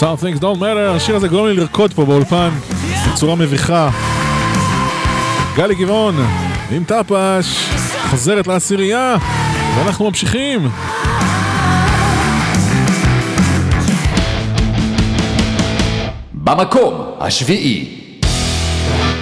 [0.00, 2.50] Some things don't matter, השיר הזה גורם לי לרקוד פה באולפן
[3.12, 3.90] בצורה מביכה.
[5.56, 6.14] גלי גבעון
[6.70, 7.68] עם טפש
[8.10, 9.16] חוזרת לעשירייה
[9.76, 10.68] ואנחנו ממשיכים.
[16.34, 17.88] במקום השביעי.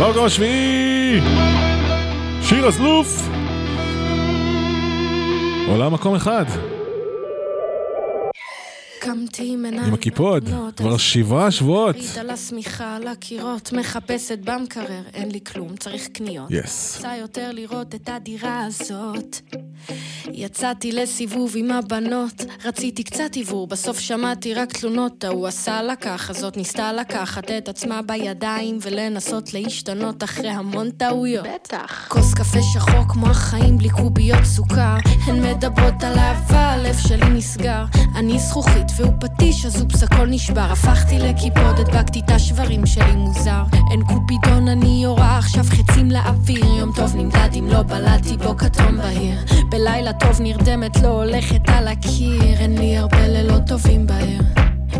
[0.00, 1.20] במקום השביעי
[2.42, 3.28] שיר הזלוף
[5.68, 6.44] עולה מקום אחד
[9.06, 11.96] קמתי עם הקיפוד כבר שבעה שבועות.
[11.96, 16.50] ביט על השמיכה, על הקירות, מחפשת במקרר, אין לי כלום, צריך קניות.
[16.50, 16.96] Yes.
[16.96, 19.36] רוצה יותר לראות את הדירה הזאת.
[20.32, 26.32] יצאתי לסיבוב עם הבנות, רציתי קצת עיוור, בסוף שמעתי רק תלונות, ההוא עשה לה ככה,
[26.32, 31.46] זאת ניסתה לקחת את עצמה בידיים ולנסות להשתנות אחרי המון טעויות.
[31.54, 32.08] בטח.
[32.08, 34.96] כוס קפה שחור כמו החיים בלי קוביות סוכר,
[35.26, 37.84] הן מדברות על אהבה, הלב שלי נסגר.
[38.16, 40.60] אני זכוכית והוא פטיש, אז אופס הכל נשבר.
[40.72, 43.62] הפכתי לקיפוד, הדבקתי את השברים שלי מוזר.
[43.90, 46.64] אין קופידון, אני יורה עכשיו חצים לאוויר.
[46.64, 49.38] יום טוב נמדד אם לא בלעתי בו כתום בהיר.
[49.70, 52.42] בלילה טוב נרדמת, לא הולכת על הקיר.
[52.42, 54.42] אין לי הרבה לילות טובים בעיר.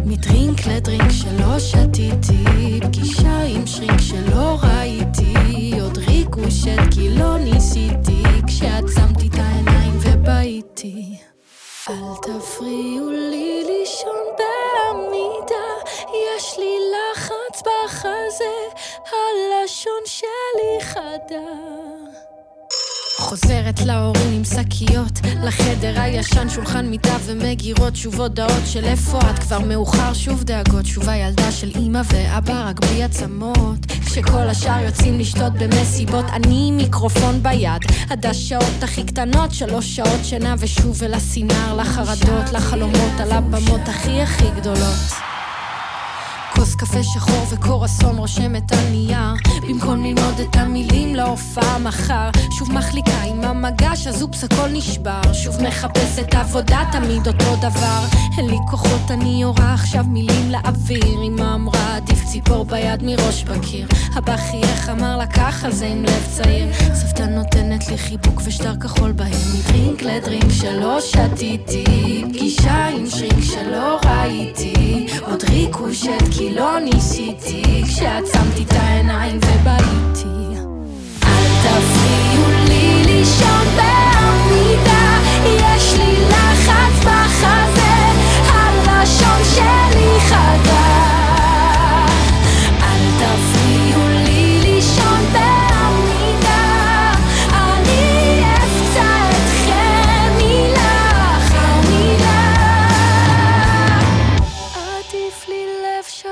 [0.06, 2.44] מדרינק לדרינק שלא שתיתי,
[2.82, 11.25] פגישה עם שרינק שלא ראיתי, עוד ריקושט כי לא ניסיתי, כשעצמתי את העיניים ובהיתי.
[11.90, 15.66] אל תפריעו לי לישון בעמידה,
[16.14, 18.54] יש לי לחץ בחזה,
[19.06, 21.52] הלשון שלי חדה.
[23.26, 29.58] חוזרת להורים עם שקיות, לחדר הישן, שולחן מיטה ומגירות, שוב הודעות של איפה את, כבר
[29.58, 33.86] מאוחר, שוב דאגות, שוב הילדה של אמא ואבא, רק בלי עצמות.
[34.06, 40.24] כשכל השאר יוצאים לשתות במסיבות, אני עם מיקרופון ביד, עד השעות הכי קטנות, שלוש שעות
[40.24, 45.35] שינה ושוב אל הסינר, לחרדות, לחלומות, על הבמות הכי הכי גדולות.
[46.56, 49.34] כוס קפה שחור וקורסון רושמת על נייר.
[49.68, 52.30] במקום ללמוד את המילים להופעה מחר.
[52.58, 55.20] שוב מחליקה עם המגש הזופס הכל נשבר.
[55.32, 58.00] שוב מחפשת עבודה תמיד אותו דבר.
[58.38, 61.22] אין לי כוחות אני יורה עכשיו מילים לאוויר.
[61.26, 63.88] אמא אמרה עדיף ציפור ביד מראש בקיר.
[64.18, 66.72] אבא חייך אמר לה ככה זה עם לב צעיר.
[66.94, 69.30] סבתא נותנת לי חיבוק ושטר כחול בהם.
[69.58, 75.06] מדרינק לדרינק שלא שתיתי פגישה עם שרינק שלא ראיתי.
[75.26, 80.60] עוד ריקושט כי לא ניסיתי כשעצמתי את העיניים ובהיתי
[81.24, 87.94] אל תפריעו לי לישון בעמידה יש לי לחץ בחזה
[88.48, 90.65] הלשון שלי חדה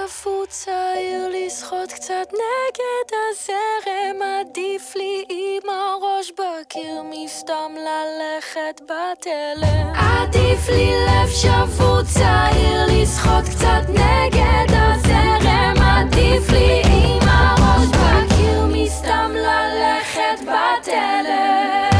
[0.04, 4.22] לב שפוט צעיר לשחות קצת נגד הזרם.
[4.22, 9.92] עדיף לי עם הראש בקיר מסתם ללכת בתלם.
[9.94, 15.82] עדיף לי לב שפוט צעיר לשחות קצת נגד הזרם.
[15.82, 21.93] עדיף לי עם הראש בקיר מסתם ללכת בתלם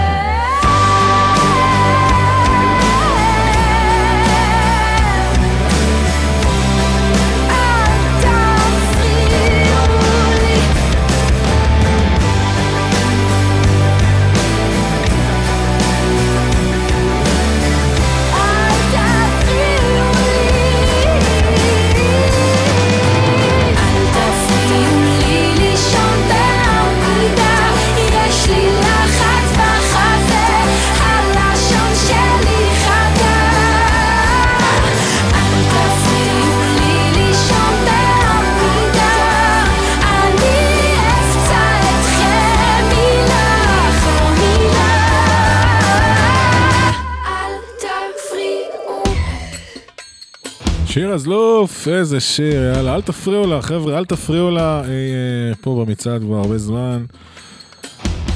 [50.94, 55.84] שיר הזלוף, איזה שיר, יאללה, אל תפריעו לה, חבר'ה, אל תפריעו לה, אה, אה, פה
[55.86, 57.04] במצעד כבר הרבה זמן.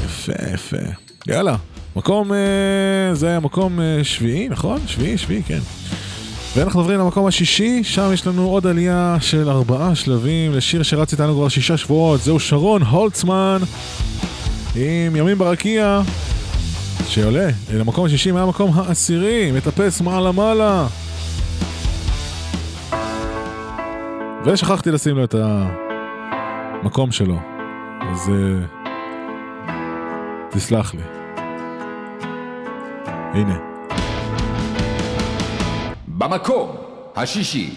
[0.05, 0.77] יפה, יפה.
[1.27, 1.57] יאללה,
[1.97, 4.81] מקום, אה, זה היה מקום אה, שביעי, נכון?
[4.87, 5.59] שביעי, שביעי, כן.
[6.57, 11.35] ואנחנו עוברים למקום השישי, שם יש לנו עוד עלייה של ארבעה שלבים לשיר שרץ איתנו
[11.35, 13.59] כבר שישה שבועות, זהו שרון הולצמן
[14.77, 16.01] עם ימים ברקיע,
[17.09, 20.87] שעולה למקום השישי מהמקום העשירי, מטפס מעלה מעלה.
[24.53, 27.39] ושכחתי לשים לו את המקום שלו,
[28.13, 28.89] אז uh,
[30.51, 31.03] תסלח לי.
[33.35, 33.59] הנה.
[36.09, 36.77] במקום
[37.17, 37.75] השישי.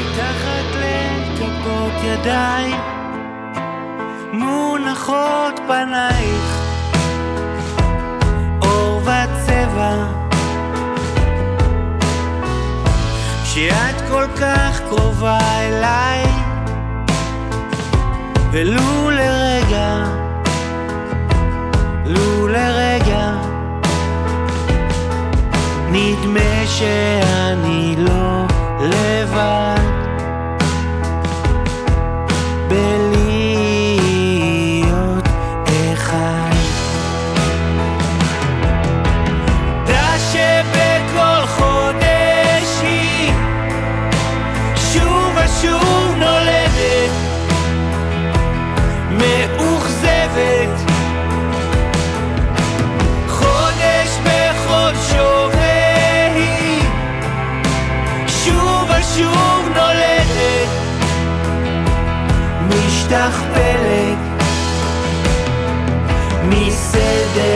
[0.00, 2.72] מתחת לכפות ידיי
[4.32, 6.60] מונחות פנייך
[8.62, 10.19] אור וצבע
[13.60, 16.24] כשאת כל כך קרובה אליי.
[18.52, 20.04] ולו לרגע
[22.04, 23.32] לו לרגע
[25.90, 28.44] נדמה שאני לא
[28.80, 29.79] לבד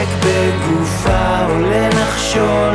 [0.04, 2.74] מסדק בגופה עולה נחשול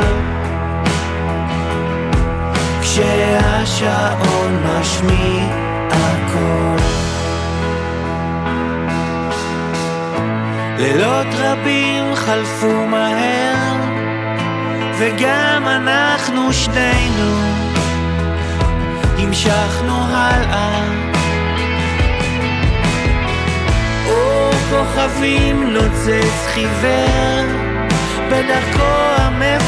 [2.82, 5.46] כשהשעון משמיע
[5.90, 6.76] הכל
[10.78, 13.76] לילות רבים חלפו מהר
[14.98, 17.34] וגם אנחנו שנינו.
[19.18, 20.99] המשכנו הלאה.
[24.70, 27.46] כוכבים נוצץ חיוור.
[28.28, 28.82] בדרכו
[29.16, 29.59] המ...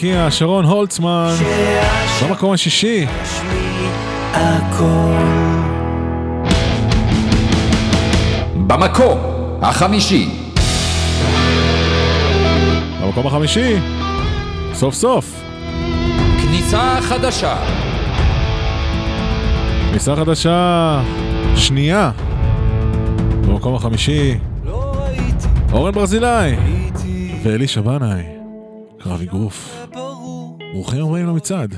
[0.00, 1.34] הבקיע שרון הולצמן
[2.22, 3.06] במקום השישי.
[8.66, 9.18] במקום
[9.62, 10.28] החמישי.
[13.02, 13.76] במקום החמישי,
[14.74, 15.42] סוף סוף.
[16.42, 17.56] כניסה חדשה.
[19.90, 21.00] כניסה חדשה
[21.56, 22.10] שנייה.
[23.48, 24.94] במקום החמישי, לא
[25.72, 26.56] אורן ברזילי
[27.42, 28.22] ואלישע בנאי,
[28.98, 29.79] קרב אגרוף.
[30.80, 31.74] ברוכים הבאים למצעד.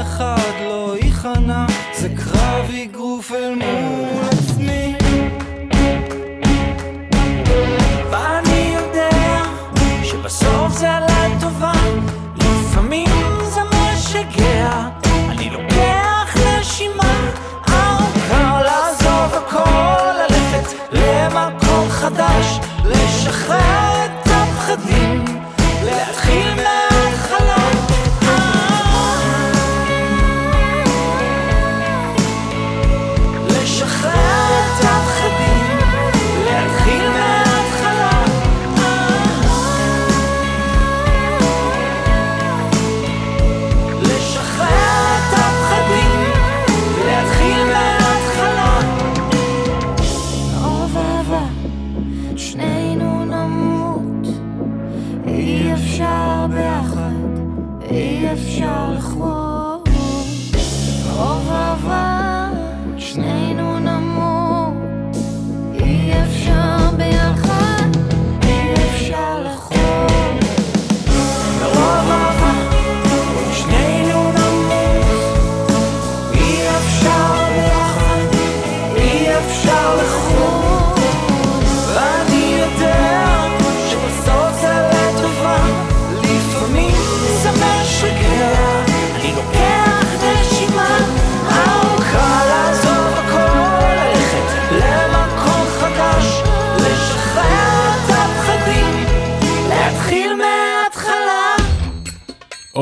[0.00, 1.66] אחד לא ייכנע,
[1.98, 4.94] זה קרב אגרוף אל מול עצמי.
[8.10, 9.42] ואני יודע
[10.04, 11.13] שבסוף זה...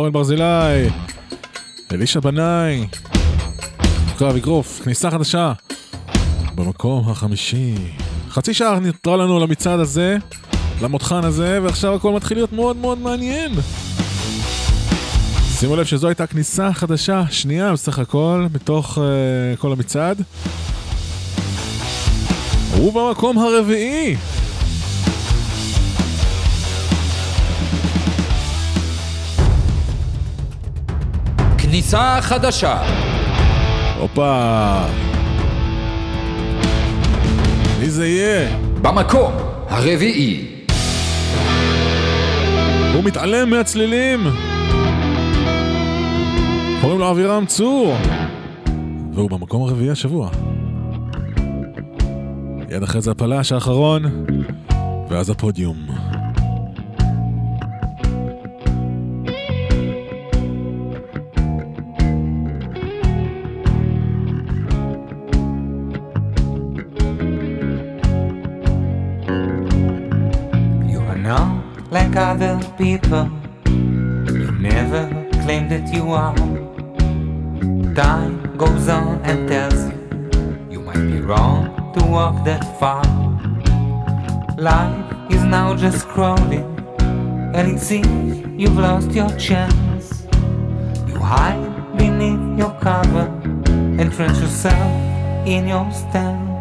[0.03, 0.89] אורן ברזילי,
[1.93, 2.87] אלישע בנאי,
[4.19, 5.53] קרב אגרוף, כניסה חדשה,
[6.55, 7.75] במקום החמישי.
[8.29, 10.17] חצי שעה נותרה לנו למצעד הזה,
[10.83, 13.53] למותחן הזה, ועכשיו הכל מתחיל להיות מאוד מאוד מעניין.
[15.59, 19.01] שימו לב שזו הייתה כניסה חדשה שנייה בסך הכל, מתוך uh,
[19.61, 20.23] כל המצעד.
[22.81, 24.17] ובמקום הרביעי,
[31.73, 32.79] כניסה חדשה.
[33.99, 34.85] הופה.
[37.81, 38.57] מי זה יהיה?
[38.83, 39.33] במקום
[39.69, 40.47] הרביעי.
[42.95, 44.21] הוא מתעלם מהצלילים.
[46.81, 47.97] קוראים לו אבירם צור.
[49.13, 50.31] והוא במקום הרביעי השבוע.
[52.71, 54.03] יד אחרי זה הפלש האחרון,
[55.09, 55.92] ואז הפודיום.
[76.11, 76.35] Are.
[77.95, 83.05] Time goes on and tells you you might be wrong to walk that far.
[84.59, 86.67] Life is now just crawling,
[87.55, 90.25] and it seems you've lost your chance.
[91.07, 93.27] You hide beneath your cover
[93.99, 96.52] and trench yourself in your stance.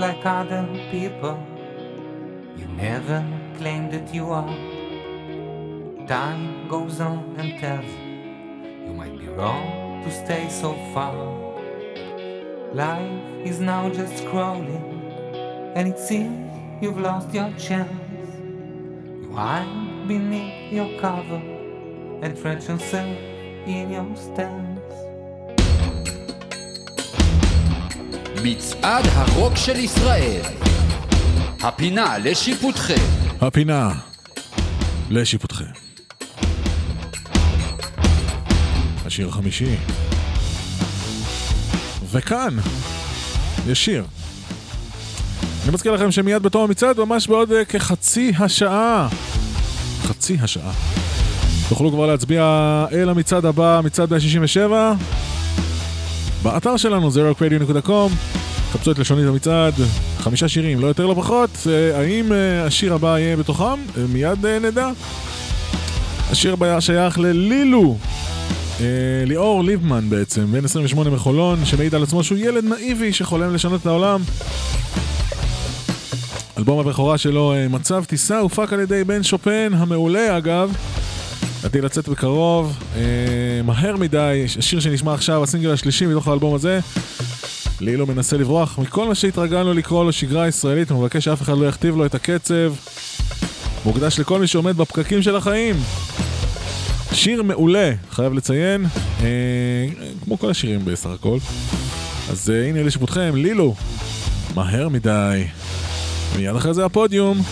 [0.00, 1.38] Like other people.
[2.56, 3.22] You never
[3.58, 4.56] claim that you are.
[6.06, 11.12] Time goes on and tells you might be wrong to stay so far.
[12.72, 14.86] Life is now just scrolling,
[15.76, 16.50] and it seems
[16.82, 17.92] you've lost your chance.
[19.22, 21.42] You hide beneath your cover
[22.22, 23.18] and stretch yourself
[23.66, 24.69] in your stance.
[28.42, 30.40] מצעד הרוק של ישראל.
[31.62, 33.02] הפינה לשיפוטכם.
[33.40, 33.90] הפינה
[35.10, 35.64] לשיפוטכם.
[39.06, 39.76] השיר החמישי.
[42.10, 42.56] וכאן,
[43.68, 44.04] יש שיר.
[45.64, 49.08] אני מזכיר לכם שמיד בתום המצעד, ממש בעוד אה, כחצי השעה,
[50.02, 50.72] חצי השעה,
[51.68, 52.44] תוכלו כבר להצביע
[52.92, 54.94] אל המצעד הבא, מצעד 167,
[56.42, 58.29] באתר שלנו, zerocradio.com,
[58.72, 59.74] חפשו את לשונית המצעד,
[60.18, 63.64] חמישה שירים, לא יותר לא פחות, אה, האם אה, השיר הבא יהיה בתוכם?
[63.64, 64.90] אה, מיד נדע.
[66.30, 67.98] השיר הבא שייך ללילו,
[69.26, 73.86] ליאור ליבמן בעצם, בן 28 מחולון, שמעיד על עצמו שהוא ילד נאיבי שחולם לשנות את
[73.86, 74.20] העולם.
[76.58, 80.72] אלבום הבכורה שלו, מצב טיסה, הופק על ידי בן שופן, המעולה אגב.
[81.64, 82.78] עתיד לצאת בקרוב,
[83.64, 86.80] מהר מדי, השיר שנשמע עכשיו, הסינגל השלישי מתוך האלבום הזה.
[87.80, 91.66] לילו מנסה לברוח מכל מה שהתרגלנו לקרוא לו שגרה ישראלית, הוא מבקש שאף אחד לא
[91.66, 92.72] יכתיב לו את הקצב.
[93.84, 95.76] מוקדש לכל מי שעומד בפקקים של החיים.
[97.12, 98.86] שיר מעולה, חייב לציין,
[99.22, 99.26] אה,
[100.24, 101.38] כמו כל השירים בסך הכל.
[102.30, 103.74] אז אה, הנה לשיפוטכם, לילו,
[104.54, 105.44] מהר מדי.
[106.36, 107.42] מיד אחרי זה הפודיום.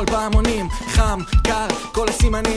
[0.00, 1.59] כל פעם עונים, חם, קר,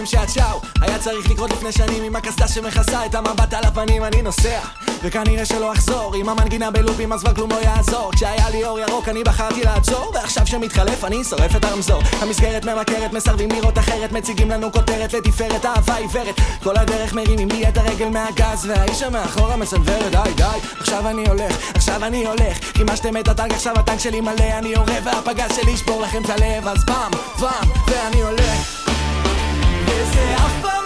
[0.05, 4.21] שאת שואו היה צריך לקרות לפני שנים עם הקסדה שמכסה את המבט על הפנים אני
[4.21, 4.59] נוסע.
[5.03, 8.11] וכנראה שלא אחזור עם המנגינה בלופים אז כבר כלום לא יעזור.
[8.15, 10.11] כשהיה לי אור ירוק אני בחרתי לעצור.
[10.13, 12.01] ועכשיו שמתחלף אני שורף את הרמזור.
[12.21, 16.35] המסגרת ממכרת מסרבים לראות אחרת מציגים לנו כותרת לתפארת אהבה עיוורת.
[16.63, 20.43] כל הדרך מרימים לי את הרגל מהגז והאיש שמאחורה מסנוורת די די
[20.79, 22.57] עכשיו אני הולך עכשיו אני הולך.
[22.77, 26.67] חימשתם את הטנק עכשיו הטנק שלי מלא אני יורה והפגז שלי ישבור לכם את הלב
[26.67, 28.92] אז פעם פעם ואני הולך
[30.13, 30.82] וזה אף פעם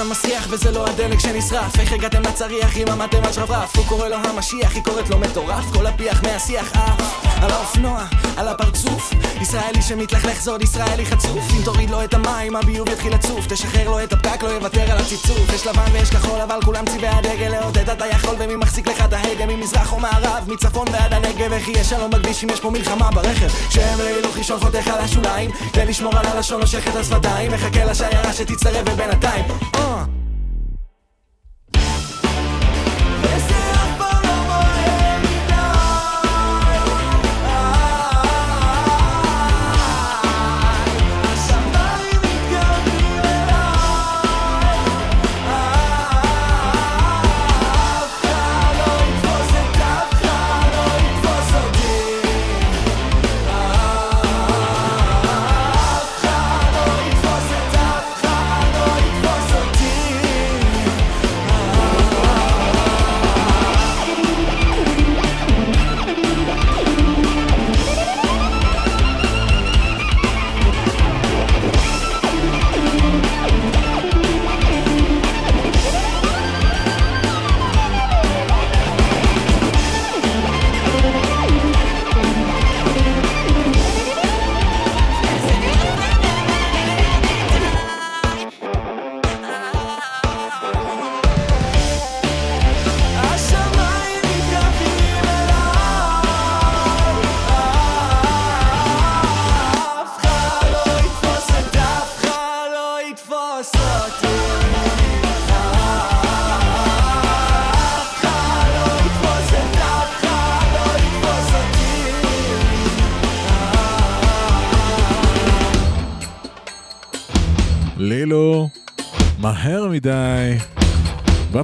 [0.00, 1.80] כאן מסריח וזה לא הדלק שנשרף.
[1.80, 3.76] איך הגעתם לצריח אם עמדתם על שרברף?
[3.76, 5.64] הוא קורא לו המשיח, היא קוראת לו מטורף.
[5.72, 8.04] כל הפיח מהשיח עף על האופנוע,
[8.36, 9.12] על הפרצוף.
[9.40, 11.44] ישראלי שמתלכלך זה עוד ישראלי חצוף.
[11.56, 13.46] אם תוריד לו את המים הביוב יתחיל לצוף.
[13.46, 15.54] תשחרר לו את הפקק לא יוותר על הציצוף.
[15.54, 17.48] יש לבן ויש כחול אבל כולם צבעי הדגל.
[17.48, 19.46] לעודד אתה יכול ומי מחזיק לך את ההגה?
[19.46, 20.44] ממזרח או מערב?
[20.46, 24.60] מצפון ועד הנגב איך יהיה שלום בכביש אם יש פה מלחמה ברכב שם להילוך ראשון
[24.60, 25.50] חותך על השוליים.
[25.72, 27.52] כדי לשמור על הלשון נושך את השפתיים.
[27.52, 29.44] מחכה לשיירה שתצטרף ובינתיים.
[29.74, 29.89] אה.
[29.92, 30.19] וזה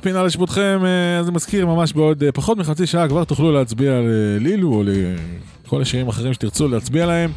[0.06, 3.92] בפינה לשבותכם, אה, אז אני מזכיר, ממש בעוד אה, פחות מחצי שעה כבר תוכלו להצביע
[4.00, 4.82] ללילו או
[5.64, 7.32] לכל השירים האחרים שתרצו להצביע להם.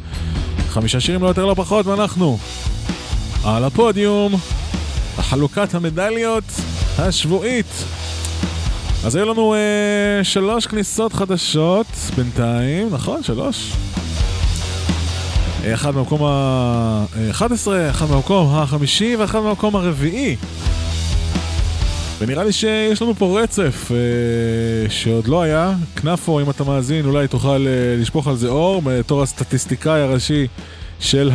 [0.68, 2.38] חמישה שירים לא יותר לא פחות, ואנחנו
[3.44, 4.32] על הפודיום,
[5.18, 6.44] החלוקת המדליות
[6.98, 7.84] השבועית.
[9.04, 11.86] אז היו לנו אה, שלוש כניסות חדשות
[12.16, 13.22] בינתיים, נכון?
[13.22, 13.72] שלוש?
[15.64, 20.36] אה, אחד במקום ה-11, אחד במקום החמישי ואחד במקום הרביעי.
[22.20, 25.74] ונראה לי שיש לנו פה רצף אה, שעוד לא היה.
[25.96, 30.46] כנפו, אם אתה מאזין, אולי תוכל אה, לשפוך על זה אור בתור הסטטיסטיקאי הראשי
[31.00, 31.30] של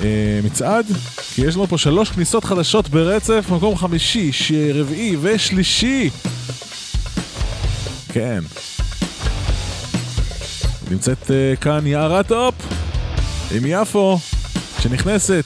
[0.00, 0.86] המצעד.
[1.34, 4.30] כי יש לנו פה שלוש כניסות חדשות ברצף, מקום חמישי,
[4.74, 6.10] רביעי ושלישי.
[8.08, 8.40] כן.
[10.90, 12.54] נמצאת אה, כאן יערה טופ
[13.50, 14.18] עם יפו,
[14.80, 15.44] שנכנסת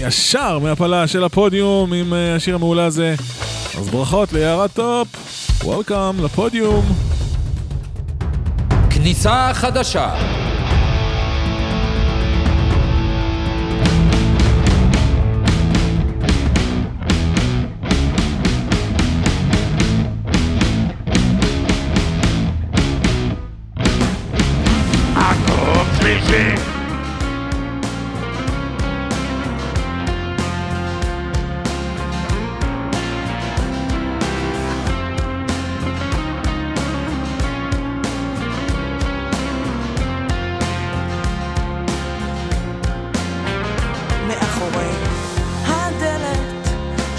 [0.00, 3.14] ישר מהפלה של הפודיום עם אה, השיר המעולה הזה.
[3.78, 5.08] אז ברכות ליערה טופ,
[5.64, 6.84] Welcome לפודיום.
[8.90, 10.14] כניסה חדשה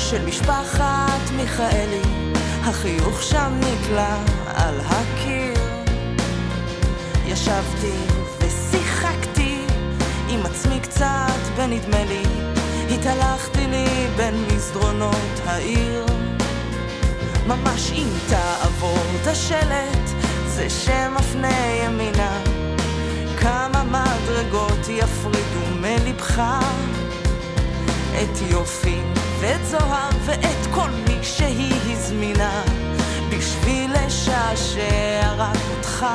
[0.09, 2.01] של משפחת מיכאלי,
[2.63, 4.17] החיוך שם נתלה
[4.55, 5.53] על הקיר.
[7.25, 7.91] ישבתי
[8.39, 9.65] ושיחקתי
[10.29, 12.23] עם עצמי קצת בנדמה לי,
[12.95, 16.05] התהלכתי לי בין מסדרונות העיר.
[17.47, 20.09] ממש אם תעבור את השלט,
[20.47, 22.39] זה שמפנה ימינה.
[23.39, 26.43] כמה מדרגות יפרידו מלבך
[28.21, 29.14] את יופי
[29.45, 32.63] ואת זוהר ואת כל מי שהיא הזמינה
[33.29, 36.05] בשביל לשעשע רק אותך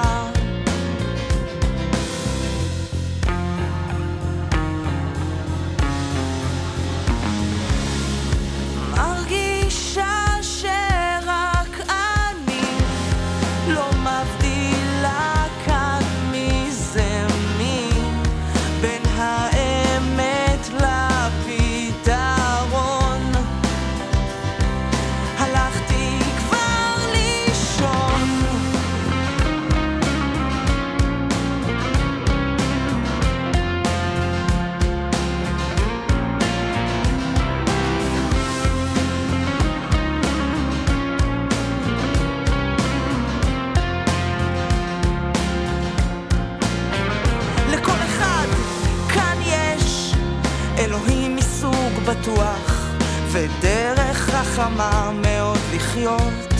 [54.50, 56.54] חכמה מאוד לחיות.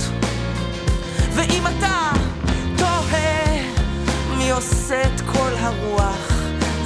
[1.35, 2.11] ואם אתה
[2.77, 3.57] תוהה
[4.39, 6.33] מי עושה את כל הרוח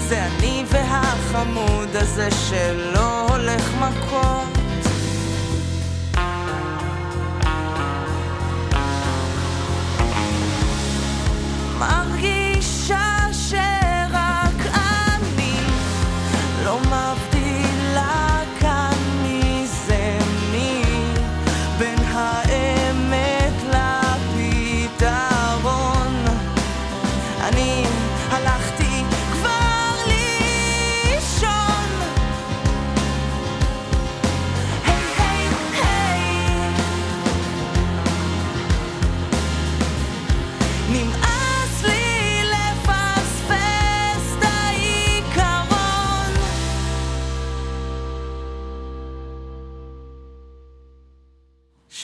[0.08, 4.53] זה אני והחמוד הזה שלא הולך מכות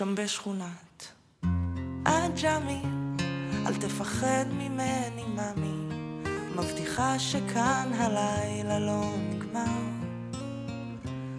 [0.00, 1.12] שם בשכונת
[2.04, 2.82] עג'מי
[3.66, 5.94] אל תפחד ממני ממי
[6.56, 9.80] מבטיחה שכאן הלילה לא נגמר.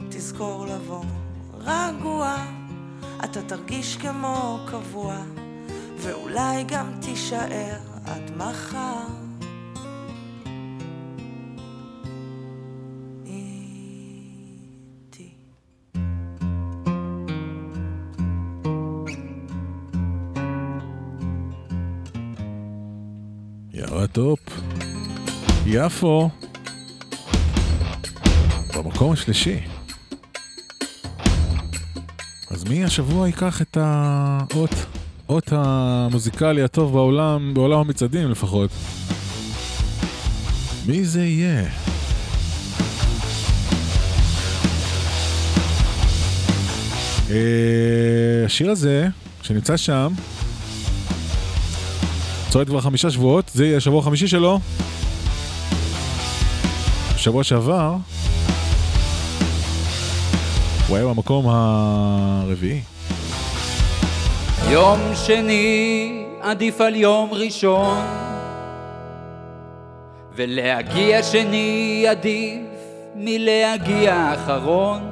[0.09, 1.03] תזכור לבוא
[1.53, 2.35] רגוע.
[3.23, 5.15] אתה תרגיש כמו קבוע
[5.97, 9.20] ואולי גם תישאר עד מחר.
[24.11, 24.39] הדופ,
[25.65, 26.29] יפו,
[28.75, 29.59] במקום השלישי.
[32.49, 34.69] אז מי השבוע ייקח את האות,
[35.51, 38.71] המוזיקלי הטוב בעולם, בעולם המצעדים לפחות?
[40.85, 41.69] מי זה יהיה?
[47.29, 49.07] אה, השיר הזה,
[49.41, 50.13] שנמצא שם,
[52.51, 54.59] צועד כבר חמישה שבועות, זה יהיה השבוע החמישי שלו.
[57.15, 57.95] בשבוע שעבר,
[60.87, 62.81] הוא היה במקום הרביעי.
[64.69, 68.05] יום שני עדיף על יום ראשון
[70.35, 72.61] ולהגיע שני עדיף
[73.15, 75.09] מלהגיע אחרון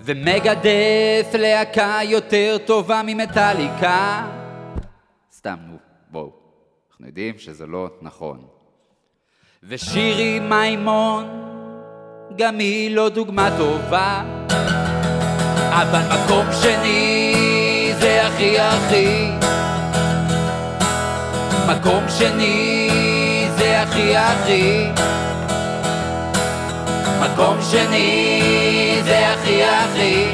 [0.00, 4.26] ומגדף להקה יותר טובה ממטאליקה
[5.46, 5.76] סתם, נו,
[6.10, 6.30] בואו,
[6.90, 8.46] אנחנו יודעים שזה לא נכון.
[9.62, 11.24] ושירי מימון
[12.36, 14.22] גם היא לא דוגמה טובה.
[15.70, 19.30] אבל מקום שני זה הכי הכי.
[21.68, 22.90] מקום שני
[23.56, 24.88] זה הכי הכי.
[27.20, 30.30] מקום שני זה הכי הכי.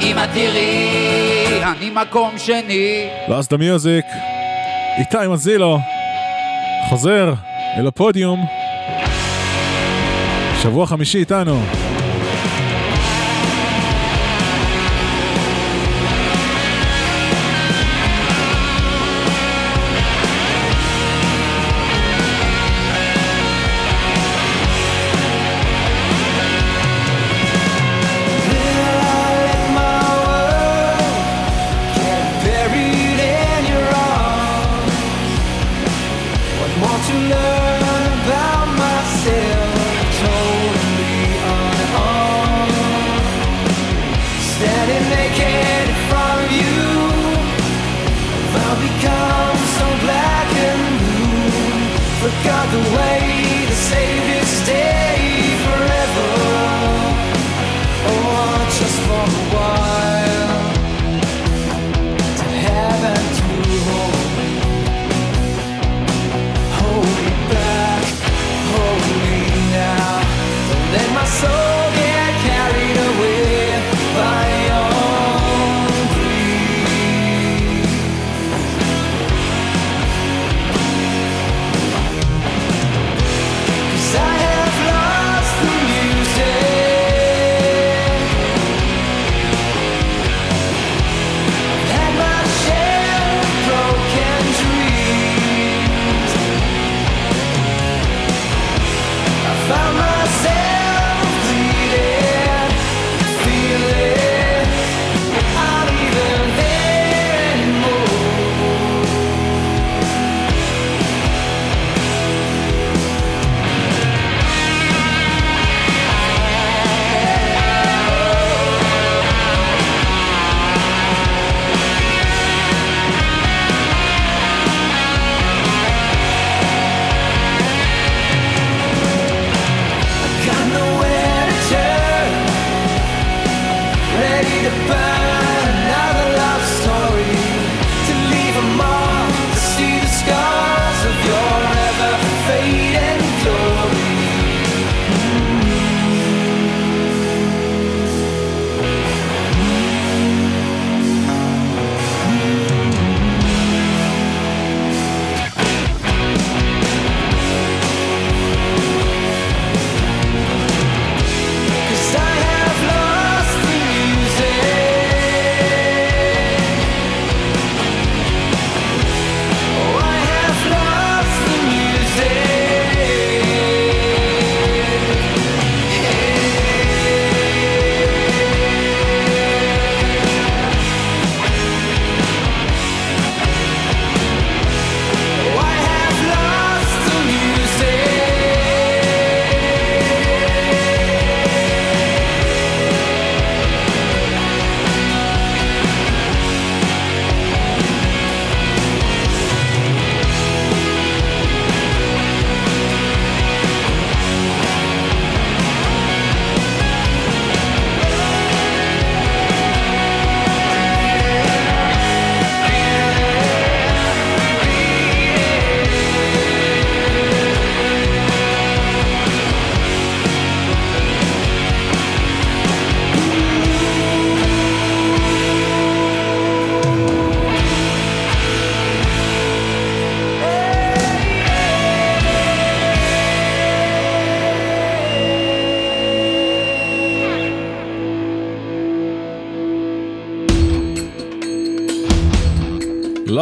[0.00, 1.03] אמא תראי,
[1.64, 4.04] אני מקום שני לאסט דה מיוזיק,
[4.98, 5.78] איתי מזילו,
[6.88, 7.32] חוזר
[7.76, 8.46] אל הפודיום.
[10.62, 11.60] שבוע חמישי איתנו.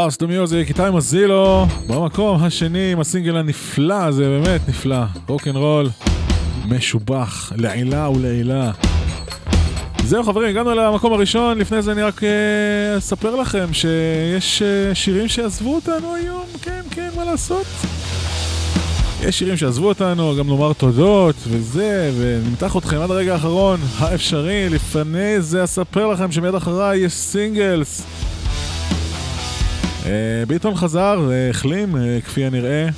[0.02, 5.88] Starts to Music, איתי מזילו, במקום השני עם הסינגל הנפלא הזה, באמת נפלא, רוקנרול,
[6.68, 8.70] משובח, לעילה ולעילה.
[10.04, 15.28] זהו חברים, הגענו למקום הראשון, לפני זה אני רק אה, אספר לכם שיש אה, שירים
[15.28, 17.66] שעזבו אותנו היום, כן, כן, מה לעשות?
[19.22, 24.68] יש שירים שעזבו אותנו, גם נאמר תודות וזה, ונמתח אתכם עד הרגע האחרון האפשרי.
[24.68, 28.06] לפני זה אספר לכם שמיד אחריי יש סינגלס.
[30.06, 32.88] אה, ביטון חזר, אה, החלים, אה, כפי הנראה.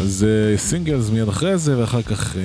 [0.00, 0.26] אז
[0.56, 2.36] סינגלס מיד אחרי זה, ואחר כך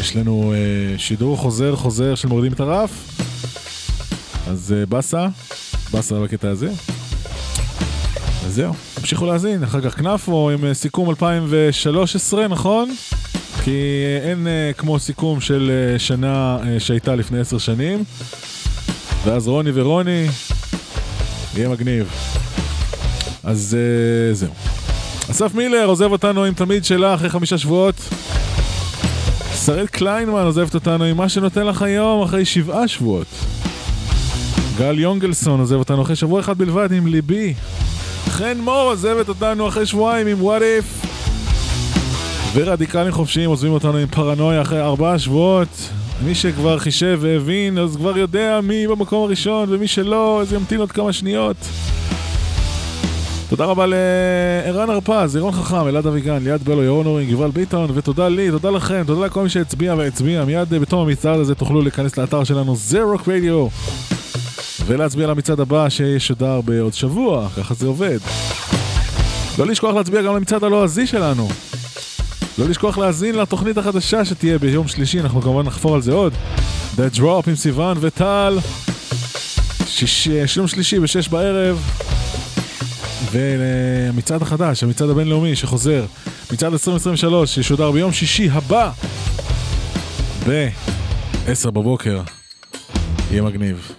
[0.00, 0.54] יש לנו
[0.96, 2.90] שידור חוזר חוזר של מורידים את הרף.
[4.46, 5.26] אז באסה,
[5.92, 6.68] באסה בקטע הזה.
[8.46, 12.94] אז זהו, תמשיכו להאזין, אחר כך כנפו עם סיכום 2013, נכון?
[13.64, 13.80] כי
[14.22, 14.46] אין
[14.76, 18.04] כמו סיכום של שנה שהייתה לפני עשר שנים.
[19.24, 20.26] ואז רוני ורוני,
[21.56, 22.10] יהיה מגניב.
[23.44, 24.50] אז אה, זהו.
[25.30, 27.94] אסף מילר עוזב אותנו עם תמיד שלה אחרי חמישה שבועות.
[29.64, 33.26] שרית קליינמן עוזבת אותנו עם מה שנותן לך היום אחרי שבעה שבועות.
[34.78, 37.54] גל יונגלסון עוזב אותנו אחרי שבוע אחד בלבד עם ליבי.
[38.28, 40.84] חן מור עוזבת אותנו אחרי שבועיים עם וואט איף.
[42.54, 45.68] ורדיקלים חופשיים עוזבים אותנו עם פרנויה אחרי ארבעה שבועות.
[46.24, 50.92] מי שכבר חישב והבין, אז כבר יודע מי במקום הראשון, ומי שלא, אז ימתין עוד
[50.92, 51.56] כמה שניות.
[53.48, 58.28] תודה רבה לערן הרפז, ירון חכם, אלעד אביגן, ליאת בלו, ירון אורינג, יובל ביטון, ותודה
[58.28, 60.44] לי, תודה לכם, תודה לכל מי שהצביע והצביע.
[60.44, 63.66] מיד אה, בתום המצעד הזה תוכלו להיכנס לאתר שלנו, זה רוק רדיו,
[64.86, 68.18] ולהצביע למצעד הבא שישודר בעוד שבוע, ככה זה עובד.
[69.58, 71.48] לא לשכוח להצביע גם למצעד הלועזי שלנו.
[72.58, 76.32] לא לשכוח להאזין לתוכנית החדשה שתהיה ביום שלישי, אנחנו כמובן נחפור על זה עוד.
[76.96, 78.58] The Drop עם סיוון וטל.
[79.86, 81.90] שיש, יום שלישי בשש בערב.
[83.30, 86.04] והמצעד החדש, המצעד הבינלאומי שחוזר.
[86.52, 88.90] מצעד 2023 שישודר ביום שישי הבא.
[90.48, 92.22] ב-10 בבוקר.
[93.30, 93.92] יהיה מגניב.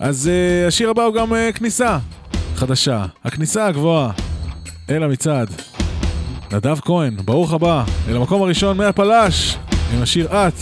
[0.00, 1.98] אז uh, השיר הבא הוא גם uh, כניסה
[2.56, 3.04] חדשה.
[3.24, 4.10] הכניסה הגבוהה
[4.90, 5.73] אל המצעד.
[6.54, 9.56] נדב כהן, ברוך הבא, אל המקום הראשון מהפלש,
[9.94, 10.54] עם השיר את.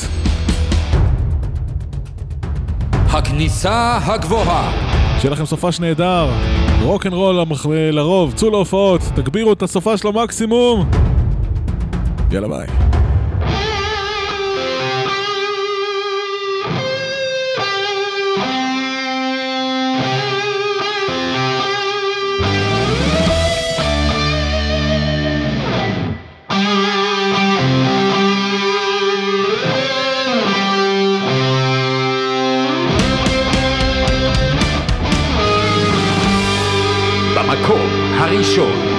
[3.10, 4.72] הכניסה הגבוהה.
[5.20, 6.30] שיהיה לכם סופש נהדר,
[6.82, 10.90] רוקנרול המח- לרוב, צאו להופעות, תגבירו את הסופש למקסימום.
[12.30, 12.91] יאללה ביי.
[37.62, 38.91] במקום הראשון.